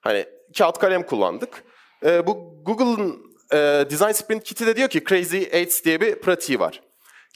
hani 0.00 0.26
kağıt 0.58 0.78
kalem 0.78 1.02
kullandık. 1.06 1.64
E, 2.04 2.26
bu 2.26 2.54
Google'ın 2.64 3.32
e, 3.52 3.56
Design 3.90 4.12
Sprint 4.12 4.44
Kit'i 4.44 4.66
de 4.66 4.76
diyor 4.76 4.88
ki 4.88 5.04
Crazy 5.04 5.38
Eights 5.50 5.84
diye 5.84 6.00
bir 6.00 6.14
pratiği 6.14 6.60
var. 6.60 6.82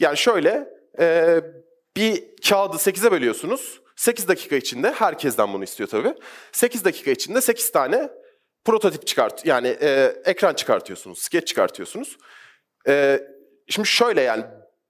Yani 0.01 0.17
şöyle 0.17 0.69
e, 0.99 1.41
bir 1.97 2.25
kağıdı 2.49 2.77
8'e 2.77 3.13
bölüyorsunuz. 3.13 3.81
8 3.97 4.29
dakika 4.29 4.57
içinde 4.57 4.93
herkesten 4.93 5.53
bunu 5.53 5.65
istiyor 5.65 5.89
tabii. 5.89 6.15
8 6.53 6.85
dakika 6.85 7.11
içinde 7.11 7.41
8 7.41 7.73
tane 7.73 8.11
prototip 8.65 9.07
çıkart 9.07 9.47
yani 9.47 9.77
e, 9.81 10.17
ekran 10.25 10.55
çıkartıyorsunuz, 10.55 11.19
skeç 11.19 11.49
çıkartıyorsunuz. 11.49 12.17
E, 12.89 13.21
şimdi 13.69 13.89
şöyle 13.89 14.21
yani 14.23 14.45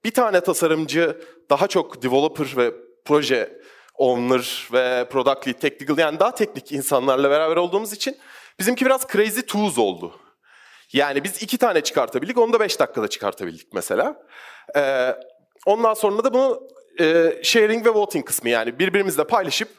bir 0.05 0.11
tane 0.11 0.41
tasarımcı 0.41 1.21
daha 1.49 1.67
çok 1.67 2.03
developer 2.03 2.57
ve 2.57 2.73
proje 3.05 3.61
owner 3.95 4.67
ve 4.73 5.07
product 5.09 5.47
lead, 5.47 5.59
technical 5.59 5.97
yani 5.97 6.19
daha 6.19 6.35
teknik 6.35 6.71
insanlarla 6.71 7.29
beraber 7.29 7.55
olduğumuz 7.55 7.93
için 7.93 8.17
bizimki 8.59 8.85
biraz 8.85 9.07
crazy 9.11 9.39
tools 9.39 9.77
oldu. 9.77 10.19
Yani 10.93 11.23
biz 11.23 11.43
iki 11.43 11.57
tane 11.57 11.81
çıkartabildik, 11.81 12.37
onu 12.37 12.53
da 12.53 12.59
beş 12.59 12.79
dakikada 12.79 13.07
çıkartabildik 13.07 13.73
mesela. 13.73 14.25
Ee, 14.75 15.15
ondan 15.65 15.93
sonra 15.93 16.23
da 16.23 16.33
bunu 16.33 16.67
e, 16.99 17.39
sharing 17.43 17.85
ve 17.85 17.89
voting 17.89 18.25
kısmı 18.25 18.49
yani 18.49 18.79
birbirimizle 18.79 19.23
paylaşıp 19.23 19.69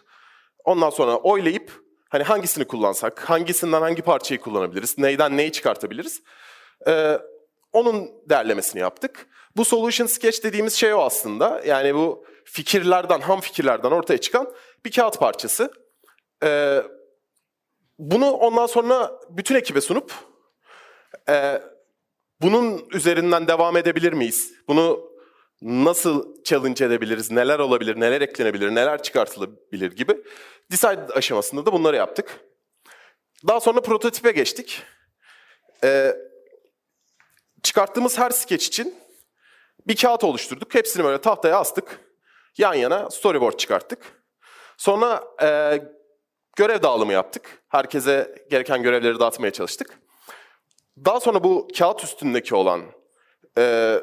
ondan 0.65 0.91
sonra 0.91 1.17
oylayıp 1.17 1.73
hani 2.09 2.25
hangisini 2.25 2.65
kullansak, 2.65 3.31
hangisinden 3.31 3.81
hangi 3.81 4.03
parçayı 4.03 4.41
kullanabiliriz, 4.41 4.99
neyden 4.99 5.37
neyi 5.37 5.53
çıkartabiliriz. 5.53 6.23
Ee, 6.87 7.19
onun 7.73 8.11
derlemesini 8.29 8.81
yaptık. 8.81 9.27
Bu 9.59 9.65
solution 9.65 10.07
sketch 10.07 10.45
dediğimiz 10.45 10.75
şey 10.75 10.95
o 10.95 11.01
aslında. 11.01 11.63
Yani 11.67 11.95
bu 11.95 12.25
fikirlerden, 12.45 13.21
ham 13.21 13.41
fikirlerden 13.41 13.91
ortaya 13.91 14.19
çıkan 14.19 14.55
bir 14.85 14.91
kağıt 14.91 15.19
parçası. 15.19 15.73
Ee, 16.45 16.83
bunu 17.99 18.31
ondan 18.31 18.67
sonra 18.67 19.21
bütün 19.31 19.55
ekibe 19.55 19.81
sunup 19.81 20.13
e, 21.29 21.63
bunun 22.43 22.89
üzerinden 22.93 23.49
devam 23.49 23.77
edebilir 23.77 24.13
miyiz? 24.13 24.53
Bunu 24.69 25.11
nasıl 25.63 26.43
challenge 26.45 26.85
edebiliriz? 26.85 27.31
Neler 27.31 27.59
olabilir? 27.59 28.01
Neler 28.01 28.21
eklenebilir? 28.21 28.75
Neler 28.75 29.03
çıkartılabilir 29.03 29.93
gibi 29.93 30.17
decide 30.71 31.13
aşamasında 31.15 31.67
da 31.67 31.73
bunları 31.73 31.97
yaptık. 31.97 32.41
Daha 33.47 33.61
sonra 33.61 33.81
prototipe 33.81 34.33
geçtik. 34.33 34.83
Ee, 35.85 36.17
çıkarttığımız 37.63 38.19
her 38.19 38.31
skeç 38.31 38.67
için 38.67 39.08
bir 39.89 39.97
kağıt 39.97 40.25
oluşturduk. 40.25 40.75
Hepsini 40.75 41.05
böyle 41.05 41.21
tahtaya 41.21 41.59
astık. 41.59 42.01
Yan 42.59 42.75
yana 42.75 43.11
storyboard 43.11 43.59
çıkarttık. 43.59 44.23
Sonra 44.77 45.25
e, 45.43 45.81
görev 46.57 46.83
dağılımı 46.83 47.13
yaptık. 47.13 47.63
Herkese 47.69 48.45
gereken 48.51 48.83
görevleri 48.83 49.21
dağıtmaya 49.21 49.53
çalıştık. 49.53 49.99
Daha 51.05 51.21
sonra 51.21 51.45
bu 51.45 51.69
kağıt 51.79 52.05
üstündeki 52.05 52.55
olan 52.55 52.83
e, 53.59 53.95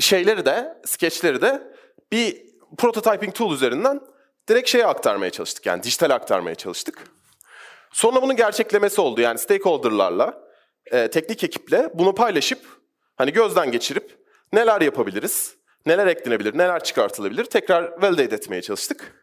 şeyleri 0.00 0.46
de, 0.46 0.80
skeçleri 0.84 1.42
de 1.42 1.72
bir 2.12 2.42
prototyping 2.78 3.34
tool 3.34 3.54
üzerinden 3.54 4.00
direkt 4.48 4.68
şeye 4.68 4.86
aktarmaya 4.86 5.30
çalıştık. 5.30 5.66
Yani 5.66 5.82
dijital 5.82 6.10
aktarmaya 6.10 6.54
çalıştık. 6.54 7.04
Sonra 7.92 8.22
bunun 8.22 8.36
gerçeklemesi 8.36 9.00
oldu. 9.00 9.20
Yani 9.20 9.38
stakeholder'larla, 9.38 10.48
e, 10.86 11.10
teknik 11.10 11.44
ekiple 11.44 11.90
bunu 11.94 12.14
paylaşıp 12.14 12.58
hani 13.16 13.32
gözden 13.32 13.72
geçirip 13.72 14.21
neler 14.52 14.80
yapabiliriz, 14.80 15.56
neler 15.86 16.06
eklenebilir, 16.06 16.58
neler 16.58 16.84
çıkartılabilir 16.84 17.44
tekrar 17.44 18.02
validate 18.02 18.34
etmeye 18.34 18.62
çalıştık. 18.62 19.22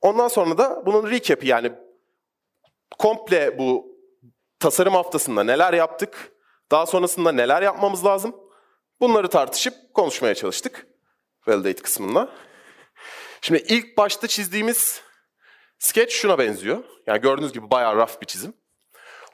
Ondan 0.00 0.28
sonra 0.28 0.58
da 0.58 0.86
bunun 0.86 1.10
recap'i 1.10 1.46
yani 1.46 1.72
komple 2.98 3.58
bu 3.58 3.96
tasarım 4.58 4.94
haftasında 4.94 5.44
neler 5.44 5.72
yaptık, 5.72 6.32
daha 6.70 6.86
sonrasında 6.86 7.32
neler 7.32 7.62
yapmamız 7.62 8.04
lazım 8.04 8.36
bunları 9.00 9.28
tartışıp 9.28 9.74
konuşmaya 9.94 10.34
çalıştık 10.34 10.86
validate 11.46 11.82
kısmında. 11.82 12.28
Şimdi 13.40 13.64
ilk 13.68 13.98
başta 13.98 14.26
çizdiğimiz 14.26 15.00
sketch 15.78 16.14
şuna 16.14 16.38
benziyor. 16.38 16.84
Yani 17.06 17.20
gördüğünüz 17.20 17.52
gibi 17.52 17.70
bayağı 17.70 17.96
rough 17.96 18.20
bir 18.20 18.26
çizim. 18.26 18.54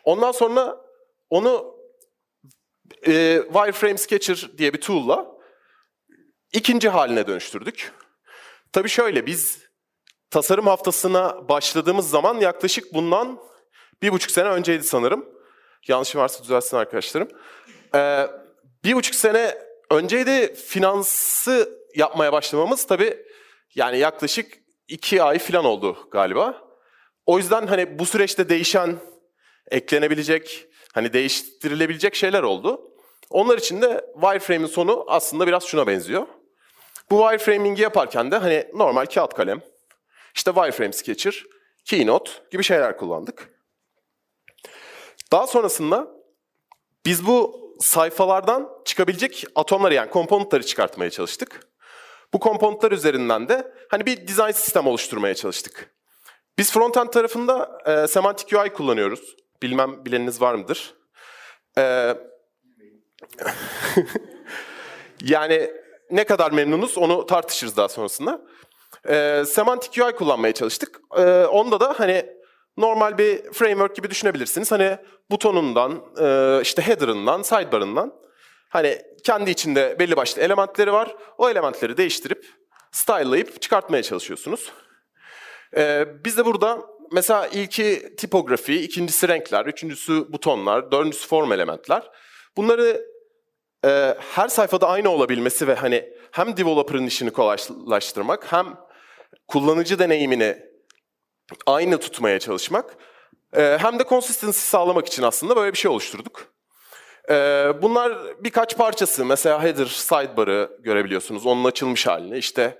Ondan 0.04 0.32
sonra 0.32 0.76
onu 1.30 1.76
e, 3.06 3.42
Wireframe 3.52 3.98
Sketcher 3.98 4.50
diye 4.58 4.72
bir 4.72 4.80
tool'la 4.80 5.26
ikinci 6.52 6.88
haline 6.88 7.26
dönüştürdük. 7.26 7.92
Tabii 8.72 8.88
şöyle 8.88 9.26
biz 9.26 9.58
tasarım 10.30 10.66
haftasına 10.66 11.48
başladığımız 11.48 12.10
zaman 12.10 12.40
yaklaşık 12.40 12.94
bundan 12.94 13.40
bir 14.02 14.12
buçuk 14.12 14.30
sene 14.30 14.48
önceydi 14.48 14.84
sanırım. 14.84 15.28
Yanlışım 15.88 16.20
varsa 16.20 16.44
düzelsin 16.44 16.76
arkadaşlarım. 16.76 17.28
Ee, 17.94 18.26
bir 18.84 18.94
buçuk 18.94 19.14
sene 19.14 19.58
önceydi 19.90 20.54
finansı 20.54 21.78
yapmaya 21.94 22.32
başlamamız 22.32 22.86
tabii 22.86 23.26
yani 23.74 23.98
yaklaşık 23.98 24.58
iki 24.88 25.22
ay 25.22 25.38
falan 25.38 25.64
oldu 25.64 26.08
galiba. 26.10 26.62
O 27.26 27.38
yüzden 27.38 27.66
hani 27.66 27.98
bu 27.98 28.06
süreçte 28.06 28.48
değişen, 28.48 28.96
eklenebilecek, 29.70 30.66
hani 30.94 31.12
değiştirilebilecek 31.12 32.14
şeyler 32.14 32.42
oldu. 32.42 32.91
Onlar 33.32 33.58
için 33.58 33.82
de 33.82 34.04
wireframe'in 34.20 34.66
sonu 34.66 35.04
aslında 35.08 35.46
biraz 35.46 35.64
şuna 35.64 35.86
benziyor. 35.86 36.26
Bu 37.10 37.18
wireframing'i 37.18 37.80
yaparken 37.80 38.30
de 38.30 38.36
hani 38.36 38.66
normal 38.74 39.06
kağıt 39.06 39.34
kalem, 39.34 39.60
işte 40.34 40.52
wireframe 40.52 40.92
sketcher, 40.92 41.44
keynote 41.84 42.30
gibi 42.50 42.62
şeyler 42.64 42.96
kullandık. 42.96 43.50
Daha 45.32 45.46
sonrasında 45.46 46.08
biz 47.06 47.26
bu 47.26 47.62
sayfalardan 47.80 48.68
çıkabilecek 48.84 49.44
atomları 49.54 49.94
yani 49.94 50.10
komponentleri 50.10 50.66
çıkartmaya 50.66 51.10
çalıştık. 51.10 51.68
Bu 52.32 52.40
komponentler 52.40 52.90
üzerinden 52.92 53.48
de 53.48 53.74
hani 53.88 54.06
bir 54.06 54.28
design 54.28 54.50
sistem 54.50 54.86
oluşturmaya 54.86 55.34
çalıştık. 55.34 55.94
Biz 56.58 56.72
frontend 56.72 57.08
tarafında 57.08 57.78
e, 57.86 58.06
semantic 58.06 58.58
UI 58.58 58.72
kullanıyoruz. 58.72 59.36
Bilmem 59.62 60.04
bileniniz 60.04 60.40
var 60.40 60.54
mıdır? 60.54 60.94
E, 61.78 62.14
yani 65.22 65.70
ne 66.10 66.24
kadar 66.24 66.52
memnunuz 66.52 66.98
onu 66.98 67.26
tartışırız 67.26 67.76
daha 67.76 67.88
sonrasında. 67.88 68.40
E, 69.08 69.44
semantic 69.46 70.04
UI 70.04 70.12
kullanmaya 70.12 70.54
çalıştık. 70.54 71.00
E, 71.16 71.44
onda 71.44 71.80
da 71.80 71.94
hani 71.98 72.26
normal 72.76 73.18
bir 73.18 73.52
framework 73.52 73.96
gibi 73.96 74.10
düşünebilirsiniz. 74.10 74.72
Hani 74.72 74.98
butonundan, 75.30 76.02
e, 76.20 76.58
işte 76.62 76.82
header'ından, 76.82 77.42
sidebar'ından 77.42 78.12
hani 78.68 79.02
kendi 79.24 79.50
içinde 79.50 79.96
belli 79.98 80.16
başlı 80.16 80.42
elementleri 80.42 80.92
var. 80.92 81.16
O 81.38 81.50
elementleri 81.50 81.96
değiştirip, 81.96 82.46
style'layıp 82.92 83.62
çıkartmaya 83.62 84.02
çalışıyorsunuz. 84.02 84.72
E, 85.76 86.06
biz 86.24 86.38
de 86.38 86.44
burada 86.44 86.78
mesela 87.12 87.46
ilki 87.46 88.16
tipografi, 88.16 88.82
ikincisi 88.82 89.28
renkler, 89.28 89.66
üçüncüsü 89.66 90.32
butonlar, 90.32 90.92
dördüncüsü 90.92 91.28
form 91.28 91.52
elementler. 91.52 92.10
Bunları 92.56 93.11
e, 93.84 94.14
her 94.34 94.48
sayfada 94.48 94.88
aynı 94.88 95.08
olabilmesi 95.08 95.66
ve 95.66 95.74
hani 95.74 96.12
hem 96.30 96.56
developer'ın 96.56 97.06
işini 97.06 97.30
kolaylaştırmak 97.30 98.52
hem 98.52 98.66
kullanıcı 99.48 99.98
deneyimini 99.98 100.58
aynı 101.66 101.98
tutmaya 101.98 102.38
çalışmak 102.38 102.96
e, 103.56 103.78
hem 103.80 103.98
de 103.98 104.04
consistency 104.04 104.58
sağlamak 104.58 105.06
için 105.06 105.22
aslında 105.22 105.56
böyle 105.56 105.72
bir 105.72 105.78
şey 105.78 105.90
oluşturduk. 105.90 106.52
E, 107.30 107.34
bunlar 107.82 108.18
birkaç 108.44 108.76
parçası. 108.76 109.24
Mesela 109.24 109.62
header, 109.62 109.86
sidebar'ı 109.86 110.78
görebiliyorsunuz. 110.80 111.46
Onun 111.46 111.64
açılmış 111.64 112.06
halini. 112.06 112.38
İşte 112.38 112.78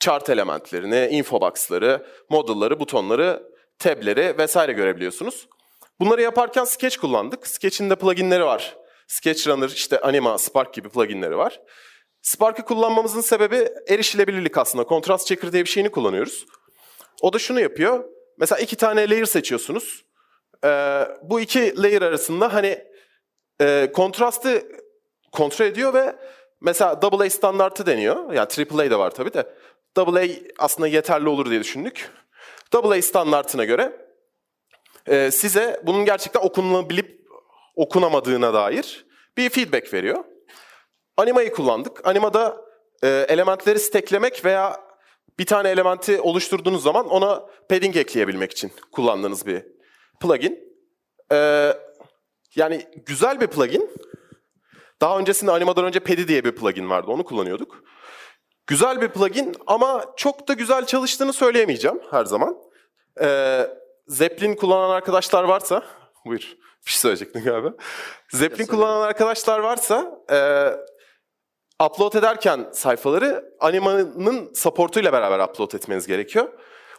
chart 0.00 0.30
elementlerini, 0.30 1.06
infobox'ları, 1.10 2.06
modulları, 2.28 2.80
butonları, 2.80 3.42
tableri 3.78 4.38
vesaire 4.38 4.72
görebiliyorsunuz. 4.72 5.48
Bunları 6.00 6.22
yaparken 6.22 6.64
Sketch 6.64 6.96
kullandık. 6.96 7.46
Sketch'in 7.46 7.90
de 7.90 7.96
pluginleri 7.96 8.44
var. 8.44 8.76
Sketch 9.08 9.48
Runner, 9.48 9.68
işte 9.68 10.00
Anima, 10.00 10.38
Spark 10.38 10.74
gibi 10.74 10.88
pluginleri 10.88 11.36
var. 11.36 11.60
Spark'ı 12.22 12.64
kullanmamızın 12.64 13.20
sebebi 13.20 13.68
erişilebilirlik 13.88 14.58
aslında. 14.58 14.84
Kontrast 14.84 15.26
Checker 15.26 15.52
diye 15.52 15.64
bir 15.64 15.68
şeyini 15.68 15.90
kullanıyoruz. 15.90 16.46
O 17.22 17.32
da 17.32 17.38
şunu 17.38 17.60
yapıyor. 17.60 18.04
Mesela 18.38 18.58
iki 18.58 18.76
tane 18.76 19.10
layer 19.10 19.24
seçiyorsunuz. 19.24 20.04
Ee, 20.64 21.08
bu 21.22 21.40
iki 21.40 21.82
layer 21.82 22.02
arasında 22.02 22.54
hani 22.54 22.84
e, 23.60 23.92
kontrastı 23.94 24.62
kontrol 25.32 25.66
ediyor 25.66 25.94
ve 25.94 26.16
mesela 26.60 27.02
double 27.02 27.26
A 27.26 27.30
standartı 27.30 27.86
deniyor. 27.86 28.32
Yani 28.32 28.48
triple 28.48 28.82
A 28.82 28.90
de 28.90 28.98
var 28.98 29.10
tabii 29.10 29.34
de. 29.34 29.54
Double 29.96 30.20
A 30.20 30.26
aslında 30.58 30.88
yeterli 30.88 31.28
olur 31.28 31.50
diye 31.50 31.60
düşündük. 31.60 32.10
Double 32.72 32.98
A 32.98 33.02
standartına 33.02 33.64
göre 33.64 33.92
e, 35.06 35.30
size 35.30 35.80
bunun 35.82 36.04
gerçekten 36.04 36.40
okunabilip 36.40 37.21
okunamadığına 37.74 38.54
dair 38.54 39.06
bir 39.36 39.50
feedback 39.50 39.94
veriyor. 39.94 40.24
Anima'yı 41.16 41.52
kullandık. 41.52 42.06
Anima'da 42.06 42.56
e, 43.02 43.08
elementleri 43.28 43.78
steklemek 43.78 44.44
veya 44.44 44.92
bir 45.38 45.46
tane 45.46 45.70
elementi 45.70 46.20
oluşturduğunuz 46.20 46.82
zaman 46.82 47.08
ona 47.08 47.46
padding 47.68 47.96
ekleyebilmek 47.96 48.52
için 48.52 48.72
kullandığınız 48.92 49.46
bir 49.46 49.62
plugin. 50.20 50.58
Ee, 51.32 51.72
yani 52.56 52.86
güzel 53.06 53.40
bir 53.40 53.46
plugin. 53.46 53.90
Daha 55.00 55.18
öncesinde 55.18 55.50
Anima'dan 55.50 55.84
önce 55.84 56.00
Pedi 56.00 56.28
diye 56.28 56.44
bir 56.44 56.52
plugin 56.52 56.90
vardı. 56.90 57.10
Onu 57.10 57.24
kullanıyorduk. 57.24 57.84
Güzel 58.66 59.00
bir 59.00 59.08
plugin 59.08 59.54
ama 59.66 60.04
çok 60.16 60.48
da 60.48 60.52
güzel 60.52 60.86
çalıştığını 60.86 61.32
söyleyemeyeceğim 61.32 62.00
her 62.10 62.24
zaman. 62.24 62.56
Ee, 63.20 63.66
Zeppelin 64.06 64.54
kullanan 64.54 64.90
arkadaşlar 64.90 65.44
varsa... 65.44 65.82
Buyur. 66.24 66.56
Bir 66.86 66.90
şey 66.90 67.00
söyleyecektin 67.00 67.44
galiba. 67.44 67.72
Zeppelin 68.28 68.66
kullanan 68.66 69.00
arkadaşlar 69.00 69.58
varsa... 69.58 70.24
E, 70.30 70.68
upload 71.86 72.12
ederken 72.12 72.66
sayfaları 72.72 73.44
Anima'nın 73.60 74.54
supportuyla 74.54 75.12
beraber 75.12 75.38
upload 75.38 75.72
etmeniz 75.72 76.06
gerekiyor. 76.06 76.48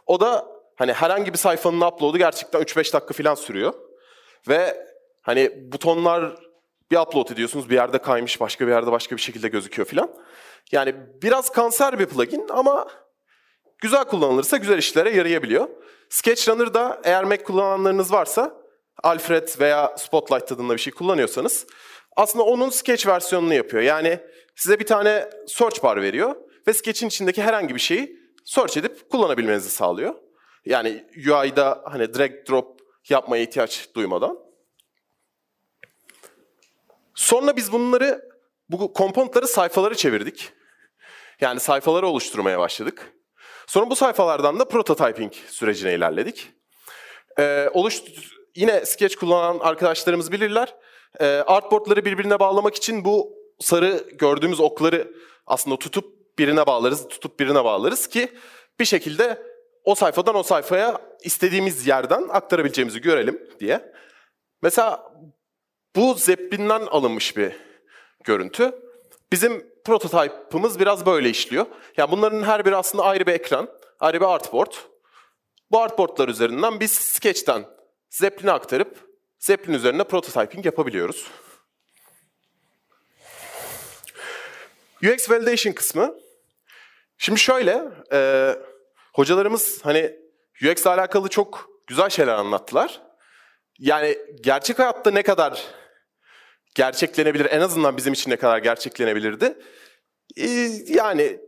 O 0.06 0.20
da 0.20 0.48
hani 0.76 0.94
herhangi 0.94 1.34
bir 1.34 1.38
sayfanın 1.38 1.82
upload'u 1.82 2.18
gerçekten 2.18 2.62
3-5 2.62 2.94
dakika 2.94 3.14
falan 3.14 3.36
sürüyor. 3.36 3.74
Ve 4.48 4.88
hani 5.22 5.72
butonlar 5.72 6.36
bir 6.92 6.98
upload 6.98 7.30
ediyorsunuz 7.30 7.70
bir 7.70 7.76
yerde 7.76 7.98
kaymış 7.98 8.42
başka 8.42 8.68
bir 8.68 8.72
yerde 8.72 8.92
başka 8.92 9.16
bir 9.16 9.22
şekilde 9.22 9.48
gözüküyor 9.48 9.88
falan. 9.88 10.10
Yani 10.72 10.96
biraz 11.22 11.50
kanser 11.50 12.00
bir 12.00 12.06
plugin 12.06 12.48
ama 12.50 12.88
güzel 13.78 14.04
kullanılırsa 14.04 14.58
güzel 14.58 14.78
işlere 14.78 15.16
yarayabiliyor. 15.16 15.70
Sketchrunner'da 16.10 17.02
eğer 17.04 17.24
Mac 17.24 17.44
kullananlarınız 17.44 18.12
varsa 18.12 18.63
Alfred 19.04 19.60
veya 19.60 19.96
Spotlight 19.98 20.48
tadında 20.48 20.74
bir 20.74 20.80
şey 20.80 20.94
kullanıyorsanız 20.94 21.66
aslında 22.16 22.46
onun 22.46 22.70
Sketch 22.70 23.08
versiyonunu 23.08 23.54
yapıyor. 23.54 23.84
Yani 23.84 24.20
size 24.56 24.80
bir 24.80 24.86
tane 24.86 25.30
search 25.48 25.84
bar 25.84 26.02
veriyor 26.02 26.36
ve 26.68 26.74
Sketch'in 26.74 27.08
içindeki 27.08 27.44
herhangi 27.44 27.76
bir 27.76 27.80
şeyi 27.80 28.20
search 28.46 28.78
edip 28.78 29.10
kullanabilmenizi 29.10 29.70
sağlıyor. 29.70 30.16
Yani 30.66 31.06
UI'da 31.16 31.82
hani 31.86 32.14
drag 32.14 32.32
drop 32.50 32.80
yapmaya 33.10 33.44
ihtiyaç 33.44 33.90
duymadan. 33.96 34.40
Sonra 37.16 37.56
biz 37.56 37.72
bunları, 37.72 38.30
bu 38.70 38.94
komponentleri 38.94 39.48
sayfaları 39.48 39.96
çevirdik. 39.96 40.52
Yani 41.42 41.60
sayfaları 41.60 42.08
oluşturmaya 42.08 42.60
başladık. 42.60 43.14
Sonra 43.68 43.90
bu 43.90 43.96
sayfalardan 43.96 44.60
da 44.60 44.68
prototyping 44.68 45.34
sürecine 45.34 45.94
ilerledik. 45.94 46.52
Ee, 47.40 47.70
oluş, 47.74 48.02
yine 48.56 48.86
Sketch 48.86 49.16
kullanan 49.16 49.60
arkadaşlarımız 49.60 50.32
bilirler. 50.32 50.76
Ee, 51.20 51.26
artboardları 51.26 52.06
birbirine 52.06 52.40
bağlamak 52.40 52.76
için 52.76 53.06
bu 53.06 53.34
sarı 53.60 54.04
gördüğümüz 54.14 54.60
okları 54.60 55.14
aslında 55.48 55.78
tutup 55.78 56.38
birine 56.40 56.66
bağlarız, 56.66 57.08
tutup 57.08 57.40
birine 57.40 57.64
bağlarız 57.64 58.08
ki 58.08 58.30
bir 58.80 58.86
şekilde 58.86 59.44
o 59.84 59.96
sayfadan 59.96 60.36
o 60.36 60.44
sayfaya 60.44 61.02
istediğimiz 61.24 61.88
yerden 61.88 62.28
aktarabileceğimizi 62.30 63.02
görelim 63.02 63.50
diye. 63.60 63.94
Mesela 64.62 65.14
bu 65.96 66.14
Zeppelin'den 66.14 66.82
alınmış 66.86 67.38
bir 67.38 67.52
görüntü. 68.24 68.72
Bizim 69.32 69.74
prototype'ımız 69.86 70.80
biraz 70.80 71.06
böyle 71.06 71.30
işliyor. 71.30 71.66
Yani 71.98 72.12
bunların 72.12 72.44
her 72.44 72.66
biri 72.66 72.76
aslında 72.76 73.04
ayrı 73.04 73.26
bir 73.26 73.34
ekran, 73.34 73.68
ayrı 74.00 74.22
bir 74.22 74.26
artboard. 74.26 74.74
Bu 75.72 75.80
artboardlar 75.82 76.28
üzerinden 76.28 76.80
biz 76.80 76.92
Sketch'ten 76.92 77.66
Zeppelin'e 78.14 78.52
aktarıp 78.52 79.10
Zeppelin 79.40 79.78
üzerine 79.78 80.04
prototyping 80.04 80.66
yapabiliyoruz. 80.66 81.28
UX 85.04 85.30
validation 85.30 85.74
kısmı. 85.74 86.16
Şimdi 87.18 87.40
şöyle, 87.40 87.84
e, 88.12 88.50
hocalarımız 89.14 89.86
hani 89.86 90.16
UX 90.64 90.82
ile 90.82 90.90
alakalı 90.90 91.28
çok 91.28 91.70
güzel 91.88 92.10
şeyler 92.10 92.34
anlattılar. 92.34 93.02
Yani 93.80 94.18
gerçek 94.42 94.80
hayatta 94.80 95.12
ne 95.12 95.24
kadar 95.24 95.64
gerçeklenebilir, 96.76 97.46
en 97.46 97.62
azından 97.62 97.98
bizim 97.98 98.14
için 98.14 98.32
ne 98.32 98.38
kadar 98.38 98.58
gerçeklenebilirdi? 98.58 99.58
E, 100.38 100.48
yani 100.88 101.40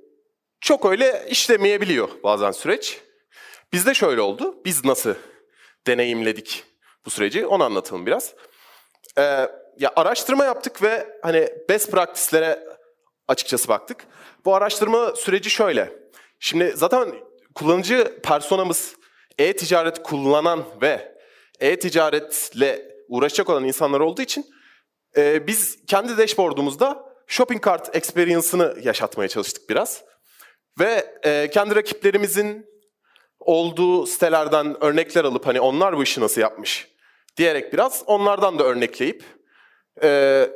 çok 0.62 0.86
öyle 0.86 1.26
işlemeyebiliyor 1.30 2.10
bazen 2.24 2.52
süreç. 2.52 3.02
Bizde 3.74 3.94
şöyle 3.94 4.22
oldu, 4.22 4.62
biz 4.66 4.86
nasıl 4.86 5.16
deneyimledik 5.88 6.64
bu 7.06 7.10
süreci 7.10 7.46
onu 7.46 7.64
anlatalım 7.64 8.06
biraz. 8.06 8.34
Ee, 9.18 9.22
ya 9.78 9.92
araştırma 9.96 10.46
yaptık 10.46 10.82
ve 10.82 11.08
hani 11.22 11.50
best 11.70 11.92
practice'lere 11.92 12.68
açıkçası 13.28 13.68
baktık. 13.68 14.08
Bu 14.46 14.56
araştırma 14.56 15.16
süreci 15.16 15.50
şöyle. 15.50 15.94
Şimdi 16.40 16.74
zaten 16.76 17.16
kullanıcı 17.56 18.20
personamız 18.24 18.96
e-ticaret 19.38 20.04
kullanan 20.04 20.64
ve 20.82 21.16
e-ticaretle 21.60 22.96
uğraşacak 23.08 23.50
olan 23.50 23.64
insanlar 23.64 24.00
olduğu 24.00 24.22
için 24.22 24.46
e, 25.18 25.48
biz 25.48 25.86
kendi 25.86 26.18
dashboard'umuzda 26.18 27.06
shopping 27.28 27.66
cart 27.66 27.96
experience'ını 27.96 28.78
yaşatmaya 28.82 29.28
çalıştık 29.28 29.70
biraz. 29.70 30.04
Ve 30.80 31.18
e, 31.24 31.50
kendi 31.50 31.76
rakiplerimizin 31.76 32.66
olduğu 33.46 34.06
sitelerden 34.06 34.84
örnekler 34.84 35.26
alıp 35.26 35.48
hani 35.48 35.62
onlar 35.62 35.98
bu 35.98 36.04
işi 36.04 36.22
nasıl 36.22 36.42
yapmış 36.42 36.88
diyerek 37.38 37.74
biraz 37.74 38.04
onlardan 38.06 38.60
da 38.60 38.64
örnekleyip 38.64 39.24
e, 40.04 40.50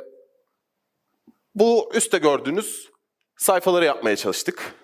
bu 1.54 1.90
üstte 1.94 2.18
gördüğünüz 2.18 2.90
sayfaları 3.36 3.84
yapmaya 3.84 4.16
çalıştık. 4.16 4.74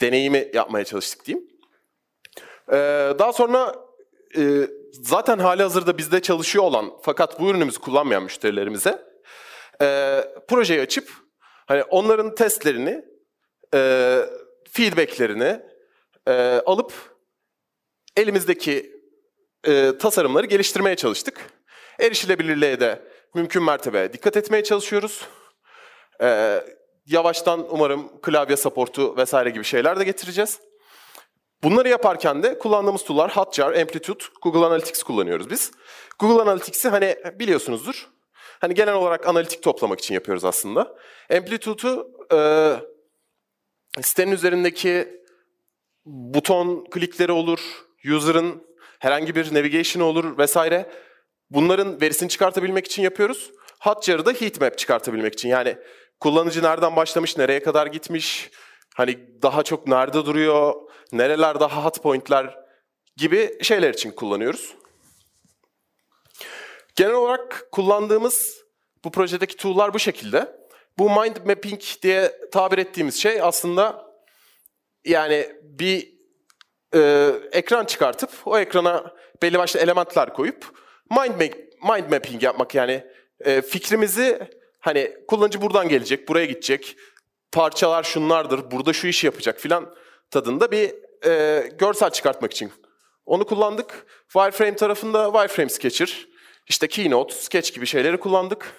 Deneyimi 0.00 0.50
yapmaya 0.54 0.84
çalıştık 0.84 1.26
diyeyim. 1.26 1.48
E, 2.68 2.76
daha 3.18 3.32
sonra 3.32 3.74
e, 4.36 4.68
zaten 4.92 5.38
hali 5.38 5.62
hazırda 5.62 5.98
bizde 5.98 6.22
çalışıyor 6.22 6.64
olan 6.64 6.92
fakat 7.02 7.40
bu 7.40 7.50
ürünümüzü 7.50 7.80
kullanmayan 7.80 8.22
müşterilerimize 8.22 9.04
e, 9.82 10.20
projeyi 10.48 10.80
açıp 10.80 11.08
hani 11.66 11.82
onların 11.82 12.34
testlerini, 12.34 13.04
e, 13.74 14.20
feedbacklerini 14.72 15.60
e, 16.28 16.32
alıp 16.66 17.13
elimizdeki 18.16 19.00
e, 19.66 19.98
tasarımları 19.98 20.46
geliştirmeye 20.46 20.96
çalıştık. 20.96 21.50
Erişilebilirliğe 22.00 22.80
de 22.80 23.02
mümkün 23.34 23.62
mertebe 23.62 24.12
dikkat 24.12 24.36
etmeye 24.36 24.64
çalışıyoruz. 24.64 25.28
E, 26.22 26.60
yavaştan 27.06 27.66
umarım 27.74 28.20
klavye 28.20 28.56
supportu 28.56 29.16
vesaire 29.16 29.50
gibi 29.50 29.64
şeyler 29.64 30.00
de 30.00 30.04
getireceğiz. 30.04 30.60
Bunları 31.62 31.88
yaparken 31.88 32.42
de 32.42 32.58
kullandığımız 32.58 33.04
tool'lar 33.04 33.36
Hotjar, 33.36 33.72
Amplitude, 33.72 34.24
Google 34.42 34.66
Analytics 34.66 35.02
kullanıyoruz 35.02 35.50
biz. 35.50 35.72
Google 36.18 36.42
Analytics'i 36.42 36.88
hani 36.88 37.16
biliyorsunuzdur. 37.38 38.08
Hani 38.60 38.74
genel 38.74 38.94
olarak 38.94 39.26
analitik 39.26 39.62
toplamak 39.62 40.00
için 40.00 40.14
yapıyoruz 40.14 40.44
aslında. 40.44 40.96
Amplitude'u 41.32 42.10
e, 42.32 42.40
sitenin 44.02 44.32
üzerindeki 44.32 45.22
buton 46.04 46.84
klikleri 46.84 47.32
olur, 47.32 47.83
user'ın 48.12 48.66
herhangi 48.98 49.34
bir 49.34 49.54
navigation 49.54 50.02
olur 50.02 50.38
vesaire. 50.38 50.90
Bunların 51.50 52.00
verisini 52.00 52.28
çıkartabilmek 52.28 52.86
için 52.86 53.02
yapıyoruz. 53.02 53.50
Hotjar'ı 53.80 54.26
da 54.26 54.32
heatmap 54.32 54.78
çıkartabilmek 54.78 55.34
için. 55.34 55.48
Yani 55.48 55.78
kullanıcı 56.20 56.62
nereden 56.62 56.96
başlamış, 56.96 57.36
nereye 57.36 57.62
kadar 57.62 57.86
gitmiş, 57.86 58.50
hani 58.94 59.42
daha 59.42 59.62
çok 59.62 59.86
nerede 59.86 60.26
duruyor, 60.26 60.74
nereler 61.12 61.60
daha 61.60 61.84
hot 61.84 62.02
point'ler 62.02 62.58
gibi 63.16 63.58
şeyler 63.62 63.94
için 63.94 64.10
kullanıyoruz. 64.10 64.74
Genel 66.96 67.12
olarak 67.12 67.68
kullandığımız 67.72 68.64
bu 69.04 69.10
projedeki 69.10 69.56
tool'lar 69.56 69.94
bu 69.94 69.98
şekilde. 69.98 70.56
Bu 70.98 71.10
mind 71.10 71.36
mapping 71.46 71.80
diye 72.02 72.32
tabir 72.52 72.78
ettiğimiz 72.78 73.22
şey 73.22 73.42
aslında 73.42 74.06
yani 75.04 75.52
bir 75.62 76.13
e, 76.94 77.30
ekran 77.52 77.84
çıkartıp 77.84 78.30
o 78.44 78.58
ekrana 78.58 79.14
belli 79.42 79.58
başlı 79.58 79.80
elementler 79.80 80.34
koyup 80.34 80.64
mind, 81.10 81.30
map, 81.30 81.54
mind 81.94 82.10
mapping 82.10 82.42
yapmak 82.42 82.74
yani 82.74 83.04
e, 83.40 83.62
fikrimizi 83.62 84.48
hani 84.80 85.16
kullanıcı 85.28 85.62
buradan 85.62 85.88
gelecek, 85.88 86.28
buraya 86.28 86.44
gidecek, 86.44 86.96
parçalar 87.52 88.02
şunlardır, 88.02 88.70
burada 88.70 88.92
şu 88.92 89.06
işi 89.06 89.26
yapacak 89.26 89.60
filan 89.60 89.94
tadında 90.30 90.70
bir 90.70 90.94
e, 91.26 91.62
görsel 91.78 92.10
çıkartmak 92.10 92.52
için. 92.52 92.72
Onu 93.26 93.46
kullandık. 93.46 94.06
Wireframe 94.32 94.76
tarafında 94.76 95.32
Wireframe 95.32 95.68
Sketcher, 95.68 96.26
işte 96.66 96.88
Keynote, 96.88 97.34
Sketch 97.34 97.74
gibi 97.74 97.86
şeyleri 97.86 98.16
kullandık. 98.16 98.72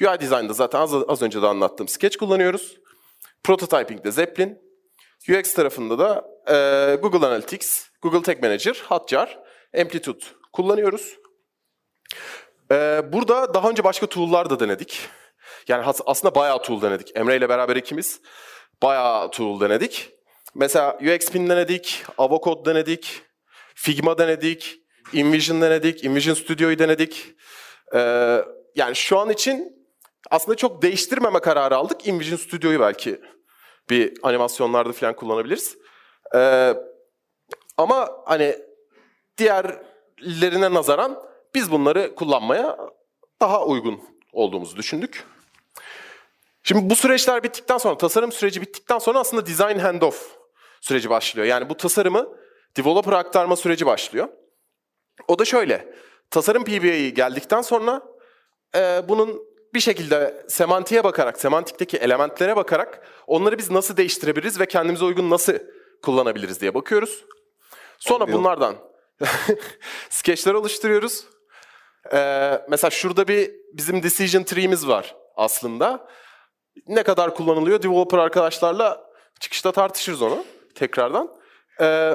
UI 0.00 0.20
Design'da 0.20 0.52
zaten 0.52 0.80
az, 0.80 0.94
az 1.08 1.22
önce 1.22 1.42
de 1.42 1.46
anlattığım 1.46 1.88
Sketch 1.88 2.18
kullanıyoruz. 2.18 2.76
Prototyping'de 3.44 4.12
Zeppelin. 4.12 4.58
UX 5.28 5.54
tarafında 5.54 5.98
da 5.98 6.24
e, 6.50 6.98
Google 7.02 7.26
Analytics, 7.26 7.88
Google 8.02 8.22
Tag 8.22 8.42
Manager, 8.42 8.82
Hotjar, 8.88 9.38
Amplitude 9.80 10.24
kullanıyoruz. 10.52 11.18
E, 12.72 13.02
burada 13.12 13.54
daha 13.54 13.70
önce 13.70 13.84
başka 13.84 14.06
tool'lar 14.06 14.50
da 14.50 14.60
denedik. 14.60 15.08
Yani 15.68 15.92
aslında 16.06 16.34
bayağı 16.34 16.62
tool 16.62 16.82
denedik. 16.82 17.16
Emre 17.16 17.36
ile 17.36 17.48
beraber 17.48 17.76
ikimiz 17.76 18.20
bayağı 18.82 19.30
tool 19.30 19.60
denedik. 19.60 20.10
Mesela 20.54 20.98
UXPin 21.00 21.48
denedik, 21.48 22.04
Avocode 22.18 22.70
denedik, 22.70 23.22
Figma 23.74 24.18
denedik, 24.18 24.80
InVision 25.12 25.60
denedik, 25.60 26.04
InVision 26.04 26.34
Studio'yu 26.34 26.78
denedik. 26.78 27.26
Ee, 27.94 28.44
yani 28.74 28.96
şu 28.96 29.18
an 29.18 29.30
için 29.30 29.86
aslında 30.30 30.56
çok 30.56 30.82
değiştirmeme 30.82 31.40
kararı 31.40 31.76
aldık. 31.76 32.06
InVision 32.06 32.36
Studio'yu 32.36 32.80
belki 32.80 33.20
bir 33.90 34.12
animasyonlarda 34.22 34.92
falan 34.92 35.16
kullanabiliriz. 35.16 35.76
Ee, 36.34 36.74
ama 37.76 38.10
hani 38.24 38.56
diğerlerine 39.38 40.74
nazaran 40.74 41.22
biz 41.54 41.70
bunları 41.70 42.14
kullanmaya 42.14 42.78
daha 43.40 43.64
uygun 43.64 44.00
olduğumuzu 44.32 44.76
düşündük. 44.76 45.24
Şimdi 46.62 46.90
bu 46.90 46.94
süreçler 46.94 47.42
bittikten 47.42 47.78
sonra, 47.78 47.98
tasarım 47.98 48.32
süreci 48.32 48.62
bittikten 48.62 48.98
sonra 48.98 49.18
aslında 49.18 49.46
design 49.46 49.78
handoff 49.78 50.36
süreci 50.80 51.10
başlıyor. 51.10 51.46
Yani 51.46 51.68
bu 51.68 51.76
tasarımı 51.76 52.28
developer 52.76 53.12
aktarma 53.12 53.56
süreci 53.56 53.86
başlıyor. 53.86 54.28
O 55.28 55.38
da 55.38 55.44
şöyle, 55.44 55.94
tasarım 56.30 56.64
PBA'yı 56.64 57.14
geldikten 57.14 57.62
sonra 57.62 58.02
e, 58.76 59.02
bunun 59.08 59.42
bir 59.74 59.80
şekilde 59.80 60.44
semantiğe 60.48 61.04
bakarak, 61.04 61.40
semantikteki 61.40 61.96
elementlere 61.96 62.56
bakarak 62.56 63.08
onları 63.26 63.58
biz 63.58 63.70
nasıl 63.70 63.96
değiştirebiliriz 63.96 64.60
ve 64.60 64.66
kendimize 64.66 65.04
uygun 65.04 65.30
nasıl 65.30 65.54
kullanabiliriz 66.02 66.60
diye 66.60 66.74
bakıyoruz. 66.74 67.24
Sonra 67.98 68.24
Olmuyor. 68.24 68.38
bunlardan 68.38 68.76
skeçler 70.10 70.54
oluşturuyoruz. 70.54 71.24
Ee, 72.12 72.62
mesela 72.68 72.90
şurada 72.90 73.28
bir 73.28 73.50
bizim 73.72 74.02
decision 74.02 74.42
tree'miz 74.42 74.88
var 74.88 75.16
aslında. 75.36 76.08
Ne 76.86 77.02
kadar 77.02 77.34
kullanılıyor 77.34 77.82
developer 77.82 78.18
arkadaşlarla 78.18 79.10
çıkışta 79.40 79.72
tartışırız 79.72 80.22
onu 80.22 80.44
tekrardan. 80.74 81.40
Ee, 81.80 82.14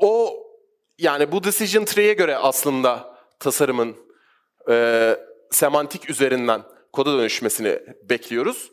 o 0.00 0.36
yani 0.98 1.32
bu 1.32 1.44
decision 1.44 1.84
tree'ye 1.84 2.12
göre 2.12 2.36
aslında 2.36 3.16
tasarımın 3.38 3.96
e, 4.70 5.16
semantik 5.50 6.10
üzerinden 6.10 6.62
koda 6.92 7.18
dönüşmesini 7.18 7.80
bekliyoruz. 8.02 8.70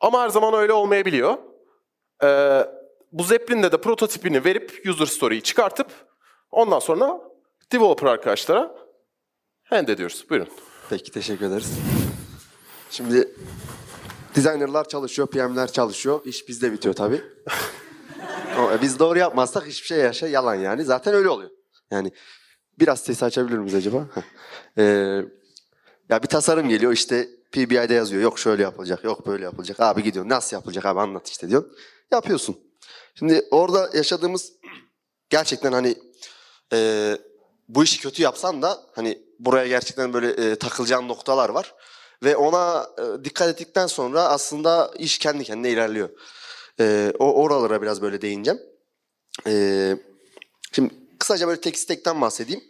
Ama 0.00 0.22
her 0.22 0.28
zaman 0.28 0.54
öyle 0.54 0.72
olmayabiliyor. 0.72 1.38
Ee, 2.22 2.66
bu 3.14 3.24
Zeppelin'de 3.24 3.72
de 3.72 3.80
prototipini 3.80 4.44
verip 4.44 4.82
user 4.88 5.06
story'yi 5.06 5.42
çıkartıp 5.42 5.86
ondan 6.50 6.78
sonra 6.78 7.20
developer 7.72 8.06
arkadaşlara 8.06 8.74
hand 9.64 9.88
ediyoruz. 9.88 10.26
Buyurun. 10.30 10.48
Peki 10.90 11.12
teşekkür 11.12 11.46
ederiz. 11.46 11.78
Şimdi 12.90 13.28
designerlar 14.36 14.88
çalışıyor, 14.88 15.28
PM'ler 15.28 15.72
çalışıyor. 15.72 16.20
İş 16.24 16.48
bizde 16.48 16.72
bitiyor 16.72 16.94
tabii. 16.94 17.24
Ama 18.56 18.82
biz 18.82 18.98
doğru 18.98 19.18
yapmazsak 19.18 19.66
hiçbir 19.66 19.86
şey 19.86 19.98
yaşa 19.98 20.26
yalan 20.26 20.54
yani. 20.54 20.84
Zaten 20.84 21.14
öyle 21.14 21.28
oluyor. 21.28 21.50
Yani 21.90 22.12
biraz 22.78 23.00
sesi 23.00 23.24
açabilir 23.24 23.58
miyiz 23.58 23.74
acaba? 23.74 24.06
ee, 24.78 24.82
ya 26.08 26.22
bir 26.22 26.28
tasarım 26.28 26.68
geliyor 26.68 26.92
işte 26.92 27.28
PBI'de 27.52 27.94
yazıyor. 27.94 28.22
Yok 28.22 28.38
şöyle 28.38 28.62
yapılacak, 28.62 29.04
yok 29.04 29.26
böyle 29.26 29.44
yapılacak. 29.44 29.80
Abi 29.80 30.02
gidiyorsun 30.02 30.30
nasıl 30.30 30.56
yapılacak 30.56 30.86
abi 30.86 31.00
anlat 31.00 31.28
işte 31.28 31.48
diyorsun. 31.48 31.72
Yapıyorsun. 32.12 32.56
Şimdi 33.18 33.48
orada 33.50 33.90
yaşadığımız 33.94 34.52
gerçekten 35.30 35.72
hani 35.72 35.94
e, 36.72 37.18
bu 37.68 37.84
işi 37.84 38.00
kötü 38.00 38.22
yapsan 38.22 38.62
da 38.62 38.82
hani 38.94 39.22
buraya 39.38 39.66
gerçekten 39.66 40.12
böyle 40.12 40.30
e, 40.30 40.56
takılacağın 40.56 41.08
noktalar 41.08 41.48
var. 41.48 41.74
Ve 42.22 42.36
ona 42.36 42.86
e, 42.98 43.24
dikkat 43.24 43.48
ettikten 43.48 43.86
sonra 43.86 44.22
aslında 44.22 44.90
iş 44.98 45.18
kendi 45.18 45.44
kendine 45.44 45.70
ilerliyor. 45.70 46.08
E, 46.80 47.12
o 47.18 47.32
oralara 47.42 47.82
biraz 47.82 48.02
böyle 48.02 48.22
değineceğim. 48.22 48.60
E, 49.46 49.96
şimdi 50.72 50.94
kısaca 51.18 51.48
böyle 51.48 51.60
tek 51.60 51.78
stekten 51.78 52.20
bahsedeyim. 52.20 52.64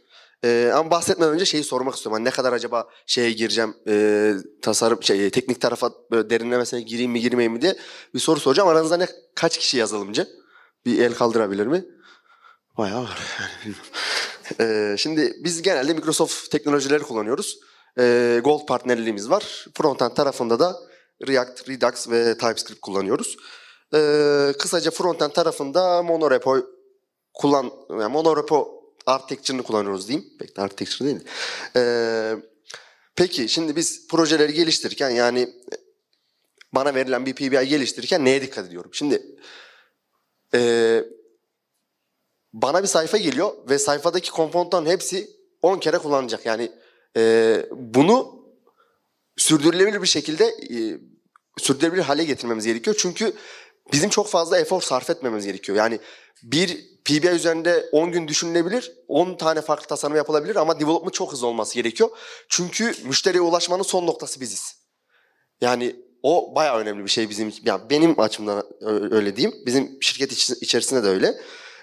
Ee, 0.44 0.70
ama 0.74 0.90
bahsetmeden 0.90 1.32
önce 1.32 1.44
şeyi 1.44 1.64
sormak 1.64 1.94
istiyorum. 1.94 2.14
Hani 2.14 2.24
ne 2.24 2.30
kadar 2.30 2.52
acaba 2.52 2.88
şeye 3.06 3.32
gireceğim, 3.32 3.74
e, 3.88 4.32
tasarım, 4.62 5.02
şey, 5.02 5.30
teknik 5.30 5.60
tarafa 5.60 5.92
böyle 6.10 6.30
derinlemesine 6.30 6.80
gireyim 6.80 7.10
mi 7.10 7.20
girmeyeyim 7.20 7.52
mi 7.52 7.62
diye 7.62 7.76
bir 8.14 8.18
soru 8.18 8.40
soracağım. 8.40 8.68
Aranızda 8.68 8.96
ne 8.96 9.08
kaç 9.34 9.58
kişi 9.58 9.76
yazılımcı? 9.76 10.28
Bir 10.86 11.00
el 11.00 11.14
kaldırabilir 11.14 11.66
mi? 11.66 11.84
Bayağı 12.78 13.02
var. 13.02 13.18
ee, 14.60 14.94
şimdi 14.98 15.32
biz 15.44 15.62
genelde 15.62 15.94
Microsoft 15.94 16.50
teknolojileri 16.50 17.02
kullanıyoruz. 17.02 17.58
Ee, 17.98 18.40
Gold 18.44 18.66
partnerliğimiz 18.66 19.30
var. 19.30 19.66
Frontend 19.74 20.10
tarafında 20.10 20.58
da 20.58 20.76
React, 21.28 21.68
Redux 21.68 22.10
ve 22.10 22.38
TypeScript 22.38 22.80
kullanıyoruz. 22.80 23.36
Ee, 23.94 24.52
kısaca 24.58 24.90
frontend 24.90 25.30
tarafında 25.30 26.02
monorepo 26.02 26.56
kullan 27.34 27.70
yani 27.90 28.12
monorepo 28.12 28.83
architecture'ını 29.06 29.62
kullanıyoruz 29.62 30.08
diyeyim. 30.08 30.28
Pek 30.38 30.56
de 30.56 30.60
architecture 30.60 31.08
değil. 31.08 31.20
Ee, 31.76 32.36
peki 33.16 33.48
şimdi 33.48 33.76
biz 33.76 34.08
projeleri 34.08 34.52
geliştirirken 34.52 35.10
yani 35.10 35.48
bana 36.72 36.94
verilen 36.94 37.26
bir 37.26 37.34
PBI 37.34 37.68
geliştirirken 37.68 38.24
neye 38.24 38.42
dikkat 38.42 38.66
ediyorum? 38.66 38.90
Şimdi 38.94 39.22
ee, 40.54 41.04
bana 42.52 42.82
bir 42.82 42.88
sayfa 42.88 43.16
geliyor 43.16 43.52
ve 43.68 43.78
sayfadaki 43.78 44.30
komponentlerin 44.30 44.86
hepsi 44.86 45.30
10 45.62 45.78
kere 45.78 45.98
kullanılacak. 45.98 46.46
Yani 46.46 46.72
ee, 47.16 47.66
bunu 47.72 48.44
sürdürülebilir 49.36 50.02
bir 50.02 50.06
şekilde 50.06 50.44
e, 50.44 50.98
sürdürülebilir 51.58 52.02
hale 52.02 52.24
getirmemiz 52.24 52.66
gerekiyor. 52.66 52.96
Çünkü 52.98 53.32
bizim 53.92 54.10
çok 54.10 54.28
fazla 54.28 54.58
efor 54.58 54.82
sarf 54.82 55.10
etmemiz 55.10 55.46
gerekiyor. 55.46 55.78
Yani 55.78 55.98
bir 56.42 56.93
PBI 57.04 57.28
üzerinde 57.28 57.88
10 57.92 58.12
gün 58.12 58.28
düşünülebilir, 58.28 58.92
10 59.08 59.34
tane 59.34 59.60
farklı 59.60 59.86
tasarım 59.86 60.16
yapılabilir 60.16 60.56
ama 60.56 60.80
development 60.80 61.14
çok 61.14 61.32
hızlı 61.32 61.46
olması 61.46 61.74
gerekiyor. 61.74 62.10
Çünkü 62.48 62.94
müşteriye 63.04 63.40
ulaşmanın 63.40 63.82
son 63.82 64.06
noktası 64.06 64.40
biziz. 64.40 64.76
Yani 65.60 65.96
o 66.22 66.54
bayağı 66.54 66.78
önemli 66.78 67.04
bir 67.04 67.10
şey 67.10 67.30
bizim 67.30 67.52
yani 67.64 67.82
benim 67.90 68.20
açımdan 68.20 68.64
öyle 69.10 69.36
diyeyim. 69.36 69.62
Bizim 69.66 69.98
şirket 70.00 70.32
iç- 70.32 70.50
içerisinde 70.50 71.04
de 71.04 71.08
öyle. 71.08 71.40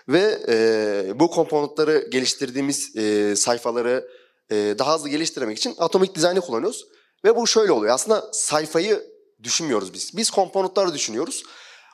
Ve 0.08 0.40
e, 0.48 1.20
bu 1.20 1.30
komponentleri 1.32 2.10
geliştirdiğimiz 2.10 2.96
e, 2.96 3.36
sayfaları 3.36 4.08
e, 4.52 4.56
daha 4.80 4.96
hızlı 4.96 5.10
geliştirmek 5.10 5.58
için 5.58 5.76
Atomic 5.78 6.16
Design'ı 6.16 6.42
kullanıyoruz. 6.42 6.88
Ve 7.26 7.36
bu 7.36 7.48
şöyle 7.48 7.72
oluyor. 7.72 7.94
Aslında 7.94 8.30
sayfayı 8.34 9.12
düşünmüyoruz 9.44 9.94
biz. 9.94 10.18
Biz 10.18 10.30
komponentleri 10.30 10.94
düşünüyoruz. 10.94 11.44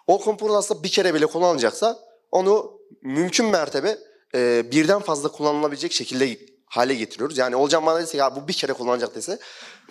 O 0.07 0.19
komponent 0.21 0.57
aslında 0.57 0.83
bir 0.83 0.89
kere 0.89 1.13
bile 1.13 1.25
kullanılacaksa 1.25 1.99
onu 2.31 2.76
mümkün 3.01 3.45
mertebe 3.45 3.97
e, 4.35 4.71
birden 4.71 4.99
fazla 4.99 5.31
kullanılabilecek 5.31 5.91
şekilde 5.91 6.39
hale 6.65 6.95
getiriyoruz. 6.95 7.37
Yani 7.37 7.55
Olcan 7.55 7.85
bana 7.85 7.99
dese 7.99 8.17
ya 8.17 8.35
bu 8.35 8.47
bir 8.47 8.53
kere 8.53 8.73
kullanılacak 8.73 9.15
dese 9.15 9.39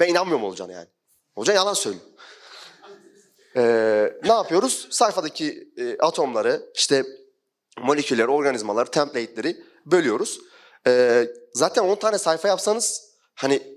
ben 0.00 0.08
inanmıyorum 0.08 0.44
Olcan'a 0.44 0.72
yani. 0.72 0.88
Olcan 1.36 1.54
yalan 1.54 1.74
söylüyor. 1.74 2.04
Ee, 3.56 4.12
ne 4.24 4.32
yapıyoruz? 4.32 4.88
Sayfadaki 4.90 5.68
e, 5.76 5.98
atomları, 5.98 6.62
işte 6.74 7.04
molekülleri, 7.80 8.28
organizmaları, 8.28 8.90
template'leri 8.90 9.56
bölüyoruz. 9.86 10.40
Ee, 10.86 11.28
zaten 11.52 11.82
10 11.82 11.96
tane 11.96 12.18
sayfa 12.18 12.48
yapsanız 12.48 13.10
hani 13.34 13.75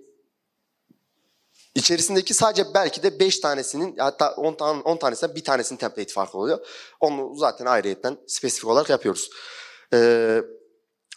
içerisindeki 1.76 2.34
sadece 2.34 2.74
belki 2.74 3.04
de 3.04 3.20
5 3.20 3.40
tanesinin 3.40 3.98
hatta 3.98 4.32
10 4.32 4.54
tane 4.54 4.82
10 4.82 4.98
tanesinden 4.98 5.36
bir 5.36 5.44
tanesinin 5.44 5.80
template 5.80 6.14
farkı 6.14 6.38
oluyor. 6.38 6.68
Onu 7.00 7.36
zaten 7.36 7.66
ayrıyetten 7.66 8.18
spesifik 8.28 8.70
olarak 8.70 8.90
yapıyoruz. 8.90 9.30
Ee, 9.94 10.42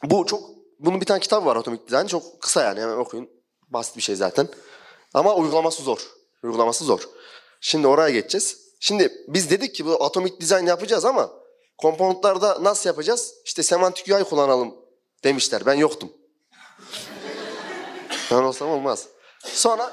bu 0.05 0.27
çok 0.27 0.51
bunun 0.79 1.01
bir 1.01 1.07
tane 1.07 1.21
kitabı 1.21 1.47
var 1.47 1.57
Atomic 1.57 1.81
Design. 1.91 2.07
Çok 2.07 2.41
kısa 2.41 2.63
yani 2.63 2.81
hemen 2.81 2.97
okuyun. 2.97 3.31
Basit 3.69 3.97
bir 3.97 4.03
şey 4.03 4.17
zaten. 4.17 4.49
Ama 5.15 5.35
uygulaması 5.35 5.83
zor. 5.83 6.11
Uygulaması 6.43 6.85
zor. 6.85 7.09
Şimdi 7.61 7.87
oraya 7.87 8.11
geçeceğiz. 8.11 8.59
Şimdi 8.81 9.13
biz 9.29 9.51
dedik 9.51 9.75
ki 9.75 9.87
bu 9.87 10.05
Atomic 10.05 10.41
Design 10.41 10.67
yapacağız 10.67 11.05
ama 11.05 11.31
komponentlarda 11.79 12.65
nasıl 12.65 12.89
yapacağız? 12.91 13.35
İşte 13.45 13.63
semantik 13.63 14.15
UI 14.15 14.25
kullanalım 14.25 14.75
demişler. 15.25 15.67
Ben 15.67 15.75
yoktum. 15.75 16.13
ben 18.31 18.37
olsam 18.37 18.71
olmaz. 18.71 19.09
Sonra 19.45 19.93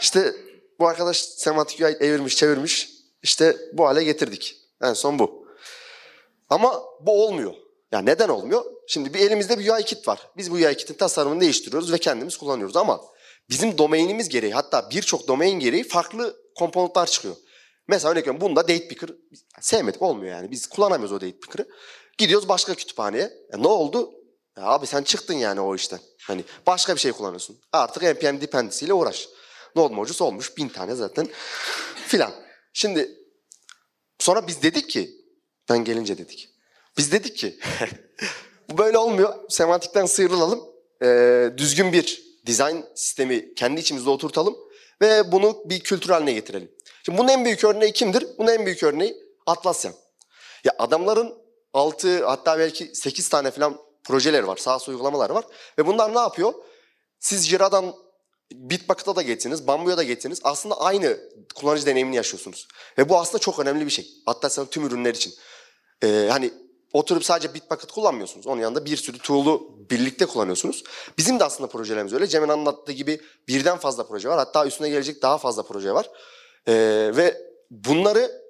işte 0.00 0.34
bu 0.78 0.88
arkadaş 0.88 1.20
semantik 1.20 1.80
UI 1.80 1.96
evirmiş 2.00 2.36
çevirmiş. 2.36 2.90
İşte 3.22 3.56
bu 3.72 3.86
hale 3.86 4.04
getirdik. 4.04 4.56
En 4.82 4.92
son 4.92 5.18
bu. 5.18 5.46
Ama 6.48 6.82
bu 7.00 7.26
olmuyor. 7.26 7.54
Ya 7.92 7.98
neden 7.98 8.28
olmuyor? 8.28 8.64
Şimdi 8.86 9.14
bir 9.14 9.18
elimizde 9.18 9.58
bir 9.58 9.68
UI 9.68 9.84
kit 9.84 10.08
var. 10.08 10.30
Biz 10.36 10.50
bu 10.50 10.54
UI 10.54 10.76
kitin 10.76 10.94
tasarımını 10.94 11.40
değiştiriyoruz 11.40 11.92
ve 11.92 11.98
kendimiz 11.98 12.36
kullanıyoruz 12.36 12.76
ama 12.76 13.00
bizim 13.50 13.78
domainimiz 13.78 14.28
gereği 14.28 14.52
hatta 14.52 14.90
birçok 14.90 15.28
domain 15.28 15.60
gereği 15.60 15.84
farklı 15.84 16.36
komponentler 16.58 17.06
çıkıyor. 17.06 17.36
Mesela 17.88 18.12
örnek 18.12 18.22
veriyorum 18.22 18.40
bunda 18.40 18.62
date 18.62 18.88
picker 18.88 19.10
sevmedik 19.60 20.02
olmuyor 20.02 20.36
yani. 20.36 20.50
Biz 20.50 20.66
kullanamıyoruz 20.66 21.12
o 21.12 21.20
date 21.20 21.38
picker'ı. 21.38 21.68
Gidiyoruz 22.18 22.48
başka 22.48 22.74
kütüphaneye. 22.74 23.32
Ya 23.52 23.58
ne 23.58 23.68
oldu? 23.68 24.10
Ya 24.56 24.64
abi 24.64 24.86
sen 24.86 25.02
çıktın 25.02 25.34
yani 25.34 25.60
o 25.60 25.74
işten. 25.74 26.00
Hani 26.22 26.44
başka 26.66 26.94
bir 26.94 27.00
şey 27.00 27.12
kullanıyorsun. 27.12 27.60
Artık 27.72 28.02
npm 28.02 28.40
dependency 28.40 28.84
ile 28.84 28.92
uğraş. 28.92 29.28
Node 29.76 29.94
modules 29.94 30.22
olmuş 30.22 30.56
bin 30.56 30.68
tane 30.68 30.94
zaten 30.94 31.28
filan. 32.06 32.32
Şimdi 32.72 33.10
sonra 34.18 34.46
biz 34.46 34.62
dedik 34.62 34.90
ki 34.90 35.10
ben 35.68 35.84
gelince 35.84 36.18
dedik. 36.18 36.50
Biz 36.98 37.12
dedik 37.12 37.36
ki 37.36 37.58
bu 38.70 38.78
böyle 38.78 38.98
olmuyor. 38.98 39.34
Semantikten 39.48 40.06
sıyrılalım. 40.06 40.70
Ee, 41.02 41.50
düzgün 41.56 41.92
bir 41.92 42.22
dizayn 42.46 42.84
sistemi 42.94 43.54
kendi 43.54 43.80
içimizde 43.80 44.10
oturtalım 44.10 44.56
ve 45.00 45.32
bunu 45.32 45.62
bir 45.64 45.80
kültür 45.80 46.10
haline 46.10 46.32
getirelim. 46.32 46.70
Şimdi 47.02 47.18
bunun 47.18 47.28
en 47.28 47.44
büyük 47.44 47.64
örneği 47.64 47.92
kimdir? 47.92 48.26
Bunun 48.38 48.48
en 48.48 48.66
büyük 48.66 48.82
örneği 48.82 49.16
Atlassian. 49.46 49.94
Ya 50.64 50.72
adamların 50.78 51.34
6 51.72 52.24
hatta 52.24 52.58
belki 52.58 52.90
8 52.94 53.28
tane 53.28 53.50
falan 53.50 53.78
projeleri 54.04 54.46
var. 54.46 54.56
SaaS 54.56 54.88
uygulamaları 54.88 55.34
var. 55.34 55.44
Ve 55.78 55.86
bunlar 55.86 56.14
ne 56.14 56.18
yapıyor? 56.18 56.54
Siz 57.18 57.48
Jira'dan 57.48 57.94
Bitbucket'a 58.52 59.16
da 59.16 59.22
geçsiniz, 59.22 59.66
Bambu'ya 59.66 59.96
da 59.96 60.02
geçsiniz. 60.02 60.40
Aslında 60.44 60.80
aynı 60.80 61.20
kullanıcı 61.54 61.86
deneyimini 61.86 62.16
yaşıyorsunuz. 62.16 62.68
Ve 62.98 63.08
bu 63.08 63.18
aslında 63.18 63.38
çok 63.38 63.58
önemli 63.58 63.86
bir 63.86 63.90
şey. 63.90 64.10
Atlassian 64.26 64.66
tüm 64.66 64.86
ürünler 64.86 65.14
için. 65.14 65.34
Ee, 66.04 66.28
hani 66.30 66.50
oturup 66.92 67.24
sadece 67.24 67.54
Bitbucket 67.54 67.92
kullanmıyorsunuz. 67.92 68.46
Onun 68.46 68.60
yanında 68.60 68.84
bir 68.84 68.96
sürü 68.96 69.18
tool'u 69.18 69.78
birlikte 69.90 70.26
kullanıyorsunuz. 70.26 70.84
Bizim 71.18 71.40
de 71.40 71.44
aslında 71.44 71.68
projelerimiz 71.68 72.12
öyle. 72.12 72.26
Cem'in 72.26 72.48
anlattığı 72.48 72.92
gibi 72.92 73.20
birden 73.48 73.78
fazla 73.78 74.06
proje 74.06 74.28
var. 74.28 74.38
Hatta 74.38 74.66
üstüne 74.66 74.88
gelecek 74.88 75.22
daha 75.22 75.38
fazla 75.38 75.62
proje 75.62 75.92
var. 75.92 76.10
Ee, 76.68 77.10
ve 77.16 77.36
bunları 77.70 78.42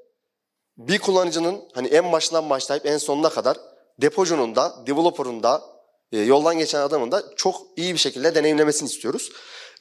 bir 0.79 0.99
kullanıcının 0.99 1.61
hani 1.75 1.89
en 1.89 2.13
başından 2.13 2.51
başlayıp 2.51 2.87
en 2.87 2.99
sonuna 2.99 3.29
kadar 3.29 3.57
depocunun 3.99 4.57
da, 4.57 4.87
developer'ın 4.87 5.43
da, 5.43 5.63
e, 6.13 6.19
yoldan 6.19 6.59
geçen 6.59 6.81
adamın 6.81 7.13
da 7.13 7.25
çok 7.37 7.57
iyi 7.77 7.93
bir 7.93 7.99
şekilde 7.99 8.35
deneyimlemesini 8.35 8.89
istiyoruz. 8.89 9.33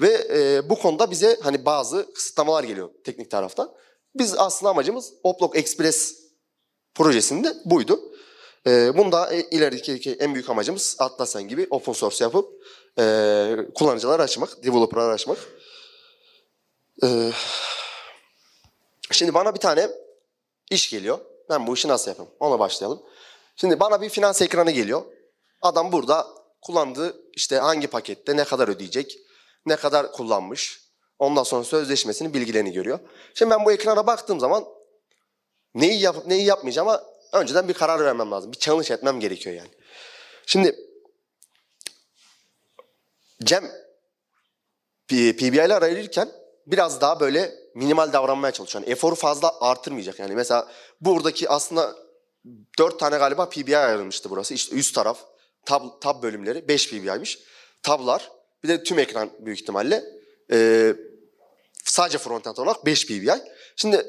Ve 0.01 0.27
e, 0.33 0.69
bu 0.69 0.79
konuda 0.79 1.11
bize 1.11 1.39
hani 1.43 1.65
bazı 1.65 2.13
kısıtlamalar 2.13 2.63
geliyor 2.63 2.89
teknik 3.03 3.31
taraftan. 3.31 3.71
Biz 4.15 4.35
aslında 4.37 4.69
amacımız 4.69 5.13
Oplog 5.23 5.57
Express 5.57 6.15
projesinde 6.95 7.53
buydu. 7.65 7.99
E, 8.67 8.97
bunda 8.97 9.33
e, 9.33 9.41
ilerideki 9.41 10.11
en 10.11 10.33
büyük 10.33 10.49
amacımız 10.49 10.95
Atlassian 10.99 11.47
gibi 11.47 11.67
open 11.69 11.93
source 11.93 12.23
yapıp 12.23 12.63
e, 12.99 13.55
kullanıcıları 13.75 14.21
açmak, 14.21 14.63
developer'ları 14.63 15.13
açmak. 15.13 15.37
E, 17.03 17.31
şimdi 19.11 19.33
bana 19.33 19.55
bir 19.55 19.59
tane 19.59 19.89
iş 20.71 20.89
geliyor. 20.89 21.19
Ben 21.49 21.67
bu 21.67 21.73
işi 21.73 21.87
nasıl 21.87 22.11
yapayım? 22.11 22.31
Ona 22.39 22.59
başlayalım. 22.59 23.01
Şimdi 23.55 23.79
bana 23.79 24.01
bir 24.01 24.09
finans 24.09 24.41
ekranı 24.41 24.71
geliyor. 24.71 25.01
Adam 25.61 25.91
burada 25.91 26.27
kullandığı 26.61 27.21
işte 27.33 27.57
hangi 27.57 27.87
pakette 27.87 28.37
ne 28.37 28.43
kadar 28.43 28.67
ödeyecek, 28.67 29.19
ne 29.65 29.75
kadar 29.75 30.11
kullanmış. 30.11 30.81
Ondan 31.19 31.43
sonra 31.43 31.63
sözleşmesinin 31.63 32.33
bilgilerini 32.33 32.73
görüyor. 32.73 32.99
Şimdi 33.33 33.51
ben 33.51 33.65
bu 33.65 33.71
ekrana 33.71 34.07
baktığım 34.07 34.39
zaman 34.39 34.65
neyi 35.75 36.01
yapıp 36.01 36.27
neyi 36.27 36.45
yapmayacağıma 36.45 37.03
önceden 37.33 37.67
bir 37.67 37.73
karar 37.73 38.05
vermem 38.05 38.31
lazım. 38.31 38.51
Bir 38.51 38.57
challenge 38.57 38.93
etmem 38.93 39.19
gerekiyor 39.19 39.55
yani. 39.55 39.69
Şimdi 40.45 40.75
Cem 43.43 43.71
PBI'ler 45.07 45.81
ayırırken 45.81 46.29
biraz 46.67 47.01
daha 47.01 47.19
böyle 47.19 47.55
minimal 47.75 48.13
davranmaya 48.13 48.51
çalışıyor. 48.51 48.83
Yani 48.83 48.91
eforu 48.91 49.15
fazla 49.15 49.61
artırmayacak. 49.61 50.19
Yani 50.19 50.35
mesela 50.35 50.67
buradaki 51.01 51.49
aslında 51.49 51.95
dört 52.79 52.99
tane 52.99 53.17
galiba 53.17 53.49
PBI 53.49 53.77
ayrılmıştı 53.77 54.29
burası. 54.29 54.53
İşte 54.53 54.75
üst 54.75 54.95
taraf, 54.95 55.19
tab, 55.65 55.83
tab 56.01 56.23
bölümleri 56.23 56.67
5 56.67 56.89
PBI'miş. 56.89 57.39
Tablar, 57.83 58.31
bir 58.63 58.69
de 58.69 58.83
tüm 58.83 58.99
ekran 58.99 59.29
büyük 59.39 59.61
ihtimalle. 59.61 60.03
Ee, 60.51 60.95
sadece 61.83 62.17
frontend 62.17 62.57
olarak 62.57 62.85
5 62.85 63.07
PBI. 63.07 63.31
Şimdi 63.75 64.05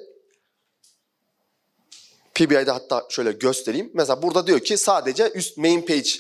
PBI'de 2.34 2.70
hatta 2.70 3.06
şöyle 3.10 3.32
göstereyim. 3.32 3.90
Mesela 3.94 4.22
burada 4.22 4.46
diyor 4.46 4.60
ki 4.60 4.76
sadece 4.76 5.30
üst 5.30 5.56
main 5.56 5.86
page 5.86 6.10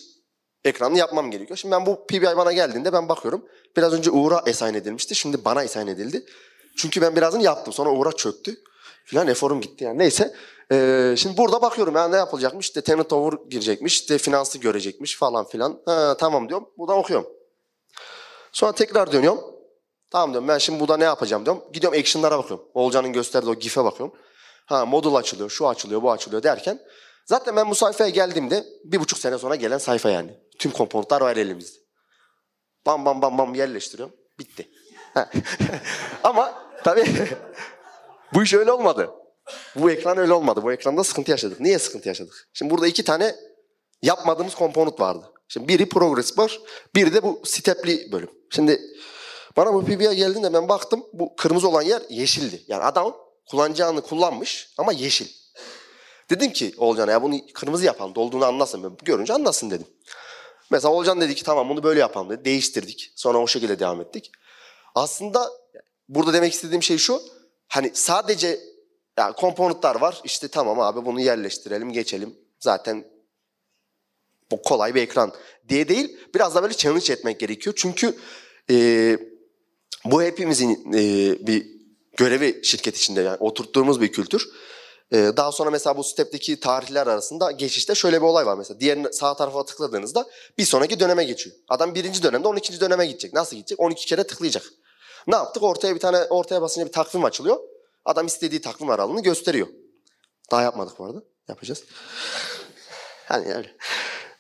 ekranını 0.64 0.98
yapmam 0.98 1.30
gerekiyor. 1.30 1.56
Şimdi 1.56 1.72
ben 1.72 1.86
bu 1.86 2.06
PBI 2.06 2.36
bana 2.36 2.52
geldiğinde 2.52 2.92
ben 2.92 3.08
bakıyorum. 3.08 3.44
Biraz 3.76 3.92
önce 3.92 4.10
Uğur'a 4.10 4.38
assign 4.38 4.74
edilmişti. 4.74 5.14
Şimdi 5.14 5.44
bana 5.44 5.60
assign 5.60 5.86
edildi. 5.86 6.24
Çünkü 6.76 7.00
ben 7.02 7.16
birazını 7.16 7.42
yaptım. 7.42 7.72
Sonra 7.72 7.90
Uğur'a 7.90 8.12
çöktü. 8.12 8.56
Filan 9.04 9.28
eforum 9.28 9.60
gitti 9.60 9.84
yani. 9.84 9.98
Neyse. 9.98 10.34
Ee, 10.72 11.14
şimdi 11.18 11.36
burada 11.36 11.62
bakıyorum 11.62 11.94
yani 11.96 12.12
ne 12.12 12.16
yapılacakmış? 12.16 12.66
İşte 12.66 12.80
tenant 12.80 13.12
over 13.12 13.38
girecekmiş. 13.50 14.00
işte 14.00 14.18
finansı 14.18 14.58
görecekmiş 14.58 15.16
falan 15.16 15.48
filan. 15.48 15.82
Ha, 15.86 16.16
tamam 16.18 16.48
diyorum. 16.48 16.68
Buradan 16.78 16.98
okuyorum. 16.98 17.26
Sonra 18.52 18.72
tekrar 18.72 19.12
dönüyorum. 19.12 19.40
Tamam 20.10 20.32
diyorum 20.32 20.48
ben 20.48 20.58
şimdi 20.58 20.80
burada 20.80 20.96
ne 20.96 21.04
yapacağım 21.04 21.44
diyorum. 21.44 21.64
Gidiyorum 21.72 21.98
action'lara 21.98 22.38
bakıyorum. 22.38 22.66
Olcan'ın 22.74 23.12
gösterdiği 23.12 23.50
o 23.50 23.54
gif'e 23.54 23.84
bakıyorum. 23.84 24.16
Ha 24.66 24.86
modul 24.86 25.14
açılıyor, 25.14 25.50
şu 25.50 25.68
açılıyor, 25.68 26.02
bu 26.02 26.10
açılıyor 26.12 26.42
derken 26.42 26.80
zaten 27.26 27.56
ben 27.56 27.70
bu 27.70 27.74
sayfaya 27.74 28.10
geldiğimde 28.10 28.66
bir 28.84 29.00
buçuk 29.00 29.18
sene 29.18 29.38
sonra 29.38 29.54
gelen 29.54 29.78
sayfa 29.78 30.10
yani. 30.10 30.30
Tüm 30.58 30.72
komponentler 30.72 31.20
var 31.20 31.36
elimizde. 31.36 31.78
Bam 32.86 33.04
bam 33.04 33.22
bam 33.22 33.38
bam 33.38 33.54
yerleştiriyorum. 33.54 34.16
Bitti. 34.38 34.70
Ama 36.24 36.54
tabii 36.84 37.04
bu 38.34 38.42
iş 38.42 38.54
öyle 38.54 38.72
olmadı. 38.72 39.10
Bu 39.76 39.90
ekran 39.90 40.18
öyle 40.18 40.32
olmadı. 40.32 40.62
Bu 40.62 40.72
ekranda 40.72 41.04
sıkıntı 41.04 41.30
yaşadık. 41.30 41.60
Niye 41.60 41.78
sıkıntı 41.78 42.08
yaşadık? 42.08 42.48
Şimdi 42.52 42.70
burada 42.70 42.86
iki 42.86 43.04
tane 43.04 43.34
yapmadığımız 44.02 44.54
komponent 44.54 45.00
vardı. 45.00 45.32
Şimdi 45.48 45.68
biri 45.68 45.88
progress 45.88 46.36
bar, 46.36 46.60
biri 46.94 47.14
de 47.14 47.22
bu 47.22 47.42
stepli 47.44 48.12
bölüm. 48.12 48.39
Şimdi 48.50 48.80
bana 49.56 49.74
bu 49.74 49.84
PBA 49.84 50.14
geldiğinde 50.14 50.52
ben 50.52 50.68
baktım 50.68 51.06
bu 51.12 51.36
kırmızı 51.36 51.68
olan 51.68 51.82
yer 51.82 52.02
yeşildi. 52.08 52.62
Yani 52.68 52.82
adam 52.82 53.16
kullanacağını 53.50 54.02
kullanmış 54.02 54.74
ama 54.78 54.92
yeşil. 54.92 55.28
Dedim 56.30 56.52
ki 56.52 56.74
Olcan 56.78 57.08
ya 57.08 57.22
bunu 57.22 57.34
kırmızı 57.54 57.84
yapalım 57.84 58.14
dolduğunu 58.14 58.44
anlasın. 58.44 58.82
Ben 58.82 58.96
görünce 59.02 59.32
anlasın 59.32 59.70
dedim. 59.70 59.86
Mesela 60.70 60.94
Olcan 60.94 61.20
dedi 61.20 61.34
ki 61.34 61.44
tamam 61.44 61.68
bunu 61.68 61.82
böyle 61.82 62.00
yapalım 62.00 62.30
dedi. 62.30 62.44
Değiştirdik. 62.44 63.12
Sonra 63.16 63.38
o 63.38 63.46
şekilde 63.46 63.78
devam 63.78 64.00
ettik. 64.00 64.30
Aslında 64.94 65.50
burada 66.08 66.32
demek 66.32 66.52
istediğim 66.52 66.82
şey 66.82 66.98
şu. 66.98 67.22
Hani 67.68 67.90
sadece 67.94 68.60
yani 69.18 69.34
komponentler 69.34 70.00
var. 70.00 70.20
İşte 70.24 70.48
tamam 70.48 70.80
abi 70.80 71.04
bunu 71.04 71.20
yerleştirelim 71.20 71.92
geçelim. 71.92 72.38
Zaten 72.60 73.04
bu 74.50 74.62
kolay 74.62 74.94
bir 74.94 75.02
ekran 75.02 75.32
diye 75.68 75.88
değil. 75.88 76.16
Biraz 76.34 76.54
da 76.54 76.62
böyle 76.62 76.74
challenge 76.74 77.12
etmek 77.12 77.40
gerekiyor. 77.40 77.74
Çünkü 77.78 78.16
e, 78.70 79.18
bu 80.04 80.22
hepimizin 80.22 80.92
e, 80.94 81.46
bir 81.46 81.66
görevi 82.16 82.60
şirket 82.64 82.96
içinde 82.96 83.20
yani 83.20 83.36
oturttuğumuz 83.40 84.00
bir 84.00 84.12
kültür. 84.12 84.48
E, 85.12 85.16
daha 85.16 85.52
sonra 85.52 85.70
mesela 85.70 85.96
bu 85.96 86.04
step'teki 86.04 86.60
tarihler 86.60 87.06
arasında 87.06 87.50
geçişte 87.50 87.94
şöyle 87.94 88.16
bir 88.16 88.26
olay 88.26 88.46
var 88.46 88.56
mesela. 88.56 88.80
Diğer 88.80 88.98
sağ 89.12 89.36
tarafa 89.36 89.64
tıkladığınızda 89.64 90.26
bir 90.58 90.64
sonraki 90.64 91.00
döneme 91.00 91.24
geçiyor. 91.24 91.56
Adam 91.68 91.94
birinci 91.94 92.22
dönemde 92.22 92.48
12. 92.48 92.80
döneme 92.80 93.06
gidecek. 93.06 93.32
Nasıl 93.32 93.56
gidecek? 93.56 93.80
12 93.80 94.06
kere 94.06 94.24
tıklayacak. 94.24 94.64
Ne 95.26 95.36
yaptık? 95.36 95.62
Ortaya 95.62 95.94
bir 95.94 96.00
tane 96.00 96.24
ortaya 96.24 96.62
basınca 96.62 96.86
bir 96.86 96.92
takvim 96.92 97.24
açılıyor. 97.24 97.58
Adam 98.04 98.26
istediği 98.26 98.60
takvim 98.60 98.90
aralığını 98.90 99.22
gösteriyor. 99.22 99.68
Daha 100.50 100.62
yapmadık 100.62 100.98
bu 100.98 101.04
arada. 101.04 101.22
Yapacağız. 101.48 101.84
Hani 103.26 103.54
öyle. 103.54 103.76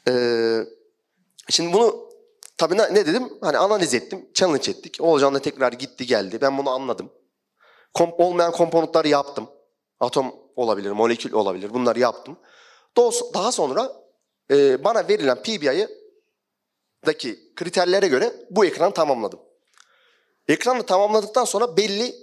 Ee, 0.08 0.60
şimdi 1.48 1.72
bunu 1.72 2.10
tabii 2.56 2.78
ne, 2.78 2.94
ne 2.94 3.06
dedim? 3.06 3.32
Hani 3.40 3.58
analiz 3.58 3.94
ettim, 3.94 4.28
challenge 4.34 4.70
ettik. 4.70 4.96
Oğulcan 5.00 5.34
da 5.34 5.38
tekrar 5.38 5.72
gitti 5.72 6.06
geldi. 6.06 6.40
Ben 6.40 6.58
bunu 6.58 6.70
anladım. 6.70 7.12
Kom- 7.94 8.14
olmayan 8.18 8.52
komponentleri 8.52 9.08
yaptım. 9.08 9.48
Atom 10.00 10.34
olabilir, 10.56 10.90
molekül 10.90 11.32
olabilir. 11.32 11.74
Bunları 11.74 11.98
yaptım. 11.98 12.38
Daha- 13.34 13.52
sonra 13.52 13.92
e, 14.50 14.84
bana 14.84 15.08
verilen 15.08 15.42
PBI'yi 15.42 15.88
daki 17.06 17.54
kriterlere 17.56 18.08
göre 18.08 18.32
bu 18.50 18.64
ekranı 18.64 18.94
tamamladım. 18.94 19.40
Ekranı 20.48 20.86
tamamladıktan 20.86 21.44
sonra 21.44 21.76
belli 21.76 22.14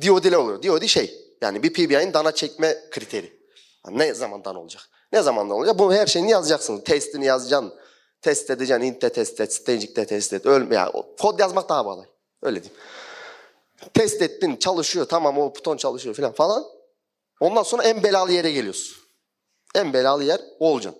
diodeler 0.00 0.36
oluyor. 0.36 0.62
Diode 0.62 0.88
şey 0.88 1.14
yani 1.42 1.62
bir 1.62 1.72
PBI'nin 1.72 2.12
dana 2.12 2.32
çekme 2.32 2.76
kriteri. 2.90 3.42
Yani 3.86 3.98
ne 3.98 4.14
zaman 4.14 4.44
dana 4.44 4.60
olacak? 4.60 4.82
Ne 5.12 5.22
zaman 5.22 5.50
dana 5.50 5.56
olacak? 5.56 5.78
Bu 5.78 5.94
her 5.94 6.06
şeyini 6.06 6.30
yazacaksın. 6.30 6.80
Testini 6.80 7.24
yazacaksın. 7.24 7.74
Test 8.22 8.50
edeceksin. 8.50 8.84
Int'te 8.84 9.08
test 9.08 9.40
et. 9.40 9.52
Staging'de 9.52 10.06
test 10.06 10.32
et. 10.32 10.46
Ölme 10.46 10.74
ya. 10.74 10.90
o 10.92 11.16
Kod 11.16 11.38
yazmak 11.40 11.68
daha 11.68 11.82
kolay. 11.82 12.06
Öyle 12.42 12.62
diyeyim. 12.62 12.82
Test 13.94 14.22
ettin 14.22 14.56
çalışıyor. 14.56 15.06
Tamam 15.06 15.38
o 15.38 15.54
buton 15.54 15.76
çalışıyor 15.76 16.14
falan 16.14 16.32
falan. 16.32 16.64
Ondan 17.40 17.62
sonra 17.62 17.82
en 17.82 18.02
belalı 18.02 18.32
yere 18.32 18.52
geliyorsun. 18.52 18.96
En 19.74 19.92
belalı 19.92 20.24
yer 20.24 20.40
Oğulcan. 20.58 20.94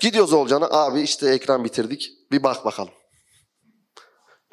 Gidiyoruz 0.00 0.32
Oğulcan'a. 0.32 0.68
Abi 0.70 1.00
işte 1.00 1.30
ekran 1.30 1.64
bitirdik. 1.64 2.10
Bir 2.32 2.42
bak 2.42 2.64
bakalım. 2.64 2.92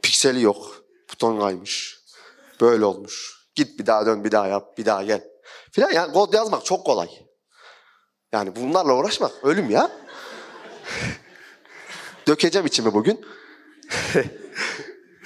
Pikseli 0.04 0.42
yok. 0.42 0.84
Buton 1.12 1.40
kaymış. 1.40 2.00
Böyle 2.62 2.86
olmuş. 2.86 3.40
Git 3.56 3.80
bir 3.80 3.86
daha 3.86 4.06
dön 4.06 4.24
bir 4.24 4.32
daha 4.32 4.48
yap 4.48 4.78
bir 4.78 4.86
daha 4.86 5.04
gel. 5.04 5.24
Filan 5.72 5.92
yani 5.92 6.14
kod 6.14 6.34
yazmak 6.34 6.66
çok 6.66 6.86
kolay. 6.86 7.10
Yani 8.32 8.56
bunlarla 8.56 8.94
uğraşmak 8.94 9.32
ölüm 9.44 9.70
ya. 9.70 9.92
Dökeceğim 12.28 12.68
içimi 12.68 12.94
bugün. 12.94 13.26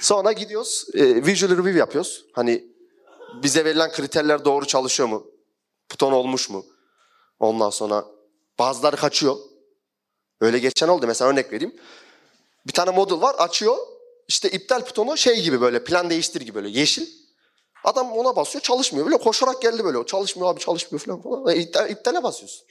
Sonra 0.00 0.32
gidiyoruz 0.32 0.86
e, 0.94 1.26
visual 1.26 1.50
review 1.50 1.78
yapıyoruz. 1.78 2.24
Hani 2.32 2.64
bize 3.42 3.64
verilen 3.64 3.92
kriterler 3.92 4.44
doğru 4.44 4.66
çalışıyor 4.66 5.08
mu? 5.08 5.26
Buton 5.92 6.12
olmuş 6.12 6.50
mu? 6.50 6.66
Ondan 7.38 7.70
sonra 7.70 8.04
bazıları 8.58 8.96
kaçıyor. 8.96 9.36
Öyle 10.40 10.58
geçen 10.58 10.88
oldu. 10.88 11.06
Mesela 11.06 11.30
örnek 11.30 11.52
vereyim. 11.52 11.74
Bir 12.66 12.72
tane 12.72 12.90
model 12.90 13.20
var 13.20 13.34
açıyor. 13.34 13.76
İşte 14.28 14.50
iptal 14.50 14.86
butonu 14.86 15.16
şey 15.16 15.42
gibi 15.42 15.60
böyle 15.60 15.84
plan 15.84 16.10
değiştir 16.10 16.40
gibi 16.40 16.54
böyle 16.54 16.68
yeşil. 16.68 17.23
Adam 17.84 18.12
ona 18.12 18.36
basıyor 18.36 18.62
çalışmıyor. 18.62 19.06
Böyle 19.06 19.18
koşarak 19.18 19.62
geldi 19.62 19.84
böyle. 19.84 20.06
Çalışmıyor 20.06 20.50
abi 20.50 20.60
çalışmıyor 20.60 21.00
falan. 21.00 21.22
falan. 21.22 21.54
E, 21.54 21.56
iptal, 21.56 21.90
iptale 21.90 22.22
basıyorsun. 22.22 22.66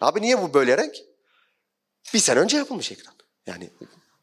Abi 0.00 0.22
niye 0.22 0.42
bu 0.42 0.54
böyle 0.54 0.76
renk? 0.76 0.94
Bir 2.14 2.18
sene 2.18 2.40
önce 2.40 2.56
yapılmış 2.56 2.92
ekran. 2.92 3.14
Yani 3.46 3.70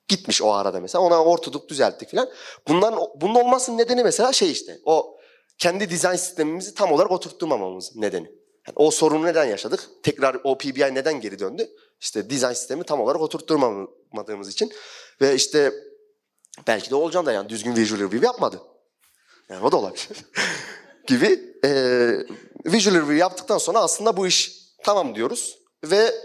gitmiş 0.08 0.42
o 0.42 0.54
arada 0.54 0.80
mesela. 0.80 1.02
Ona 1.04 1.24
ortoduk 1.24 1.70
düzelttik 1.70 2.12
falan. 2.12 2.30
Bunların, 2.68 3.00
bunun 3.16 3.36
olmasının 3.36 3.78
nedeni 3.78 4.04
mesela 4.04 4.34
şey 4.34 4.52
işte. 4.52 4.80
O 4.86 5.18
kendi 5.58 5.90
dizayn 5.90 6.16
sistemimizi 6.16 6.74
tam 6.74 6.92
olarak 6.92 7.12
oturtturmamamız 7.12 7.96
nedeni. 7.96 8.28
Yani 8.68 8.76
o 8.76 8.92
sorunu 8.92 9.26
neden 9.26 9.46
yaşadık? 9.46 9.90
Tekrar 10.04 10.38
o 10.44 10.58
PBI 10.58 10.96
neden 10.96 11.22
geri 11.22 11.40
döndü? 11.40 11.70
İşte 12.02 12.30
dizayn 12.30 12.54
sistemi 12.54 12.84
tam 12.84 13.02
olarak 13.02 13.22
oturtturmadığımız 13.22 14.50
için. 14.50 14.74
Ve 15.22 15.36
işte 15.36 15.74
belki 16.68 16.90
de 16.90 16.96
Olcan 16.96 17.26
da 17.26 17.32
yani 17.32 17.50
düzgün 17.50 17.76
visual 17.76 18.00
review 18.00 18.26
yapmadı. 18.26 18.62
Yani 19.50 19.66
o 19.66 19.72
da 19.72 19.78
olabilir. 19.78 20.08
gibi. 21.08 21.56
E, 21.66 21.70
visual 22.66 22.96
review 22.96 23.16
yaptıktan 23.16 23.58
sonra 23.58 23.80
aslında 23.80 24.18
bu 24.18 24.28
iş 24.28 24.52
tamam 24.84 25.16
diyoruz. 25.16 25.58
Ve 25.84 26.16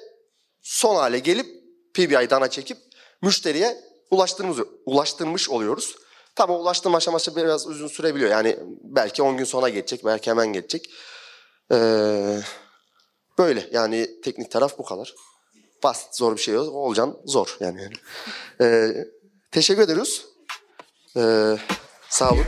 son 0.63 0.97
hale 0.97 1.19
gelip 1.19 1.47
PBI 1.95 2.31
dana 2.31 2.51
çekip 2.51 2.79
müşteriye 3.23 3.81
ulaştırmış, 4.11 4.59
ulaştırmış 4.87 5.51
oluyoruz. 5.51 5.97
Tabii 6.35 6.53
ulaştırma 6.53 6.97
aşaması 6.97 7.37
biraz 7.37 7.67
uzun 7.67 7.89
sürebiliyor. 7.89 8.31
Yani 8.31 8.59
belki 8.83 9.23
10 9.23 9.37
gün 9.37 9.45
sonra 9.45 9.69
geçecek, 9.69 10.05
belki 10.05 10.31
hemen 10.31 10.53
geçecek. 10.53 10.91
Ee, 11.73 12.41
böyle 13.39 13.69
yani 13.73 14.21
teknik 14.25 14.51
taraf 14.51 14.79
bu 14.79 14.85
kadar. 14.85 15.15
Basit 15.83 16.17
zor 16.17 16.37
bir 16.37 16.41
şey 16.41 16.55
yok. 16.55 16.75
Olcan 16.75 17.17
zor 17.25 17.57
yani. 17.61 17.91
Ee, 18.61 18.95
teşekkür 19.51 19.83
ederiz. 19.83 20.25
Ee, 21.17 21.57
sağ 22.11 22.31
olun. 22.31 22.46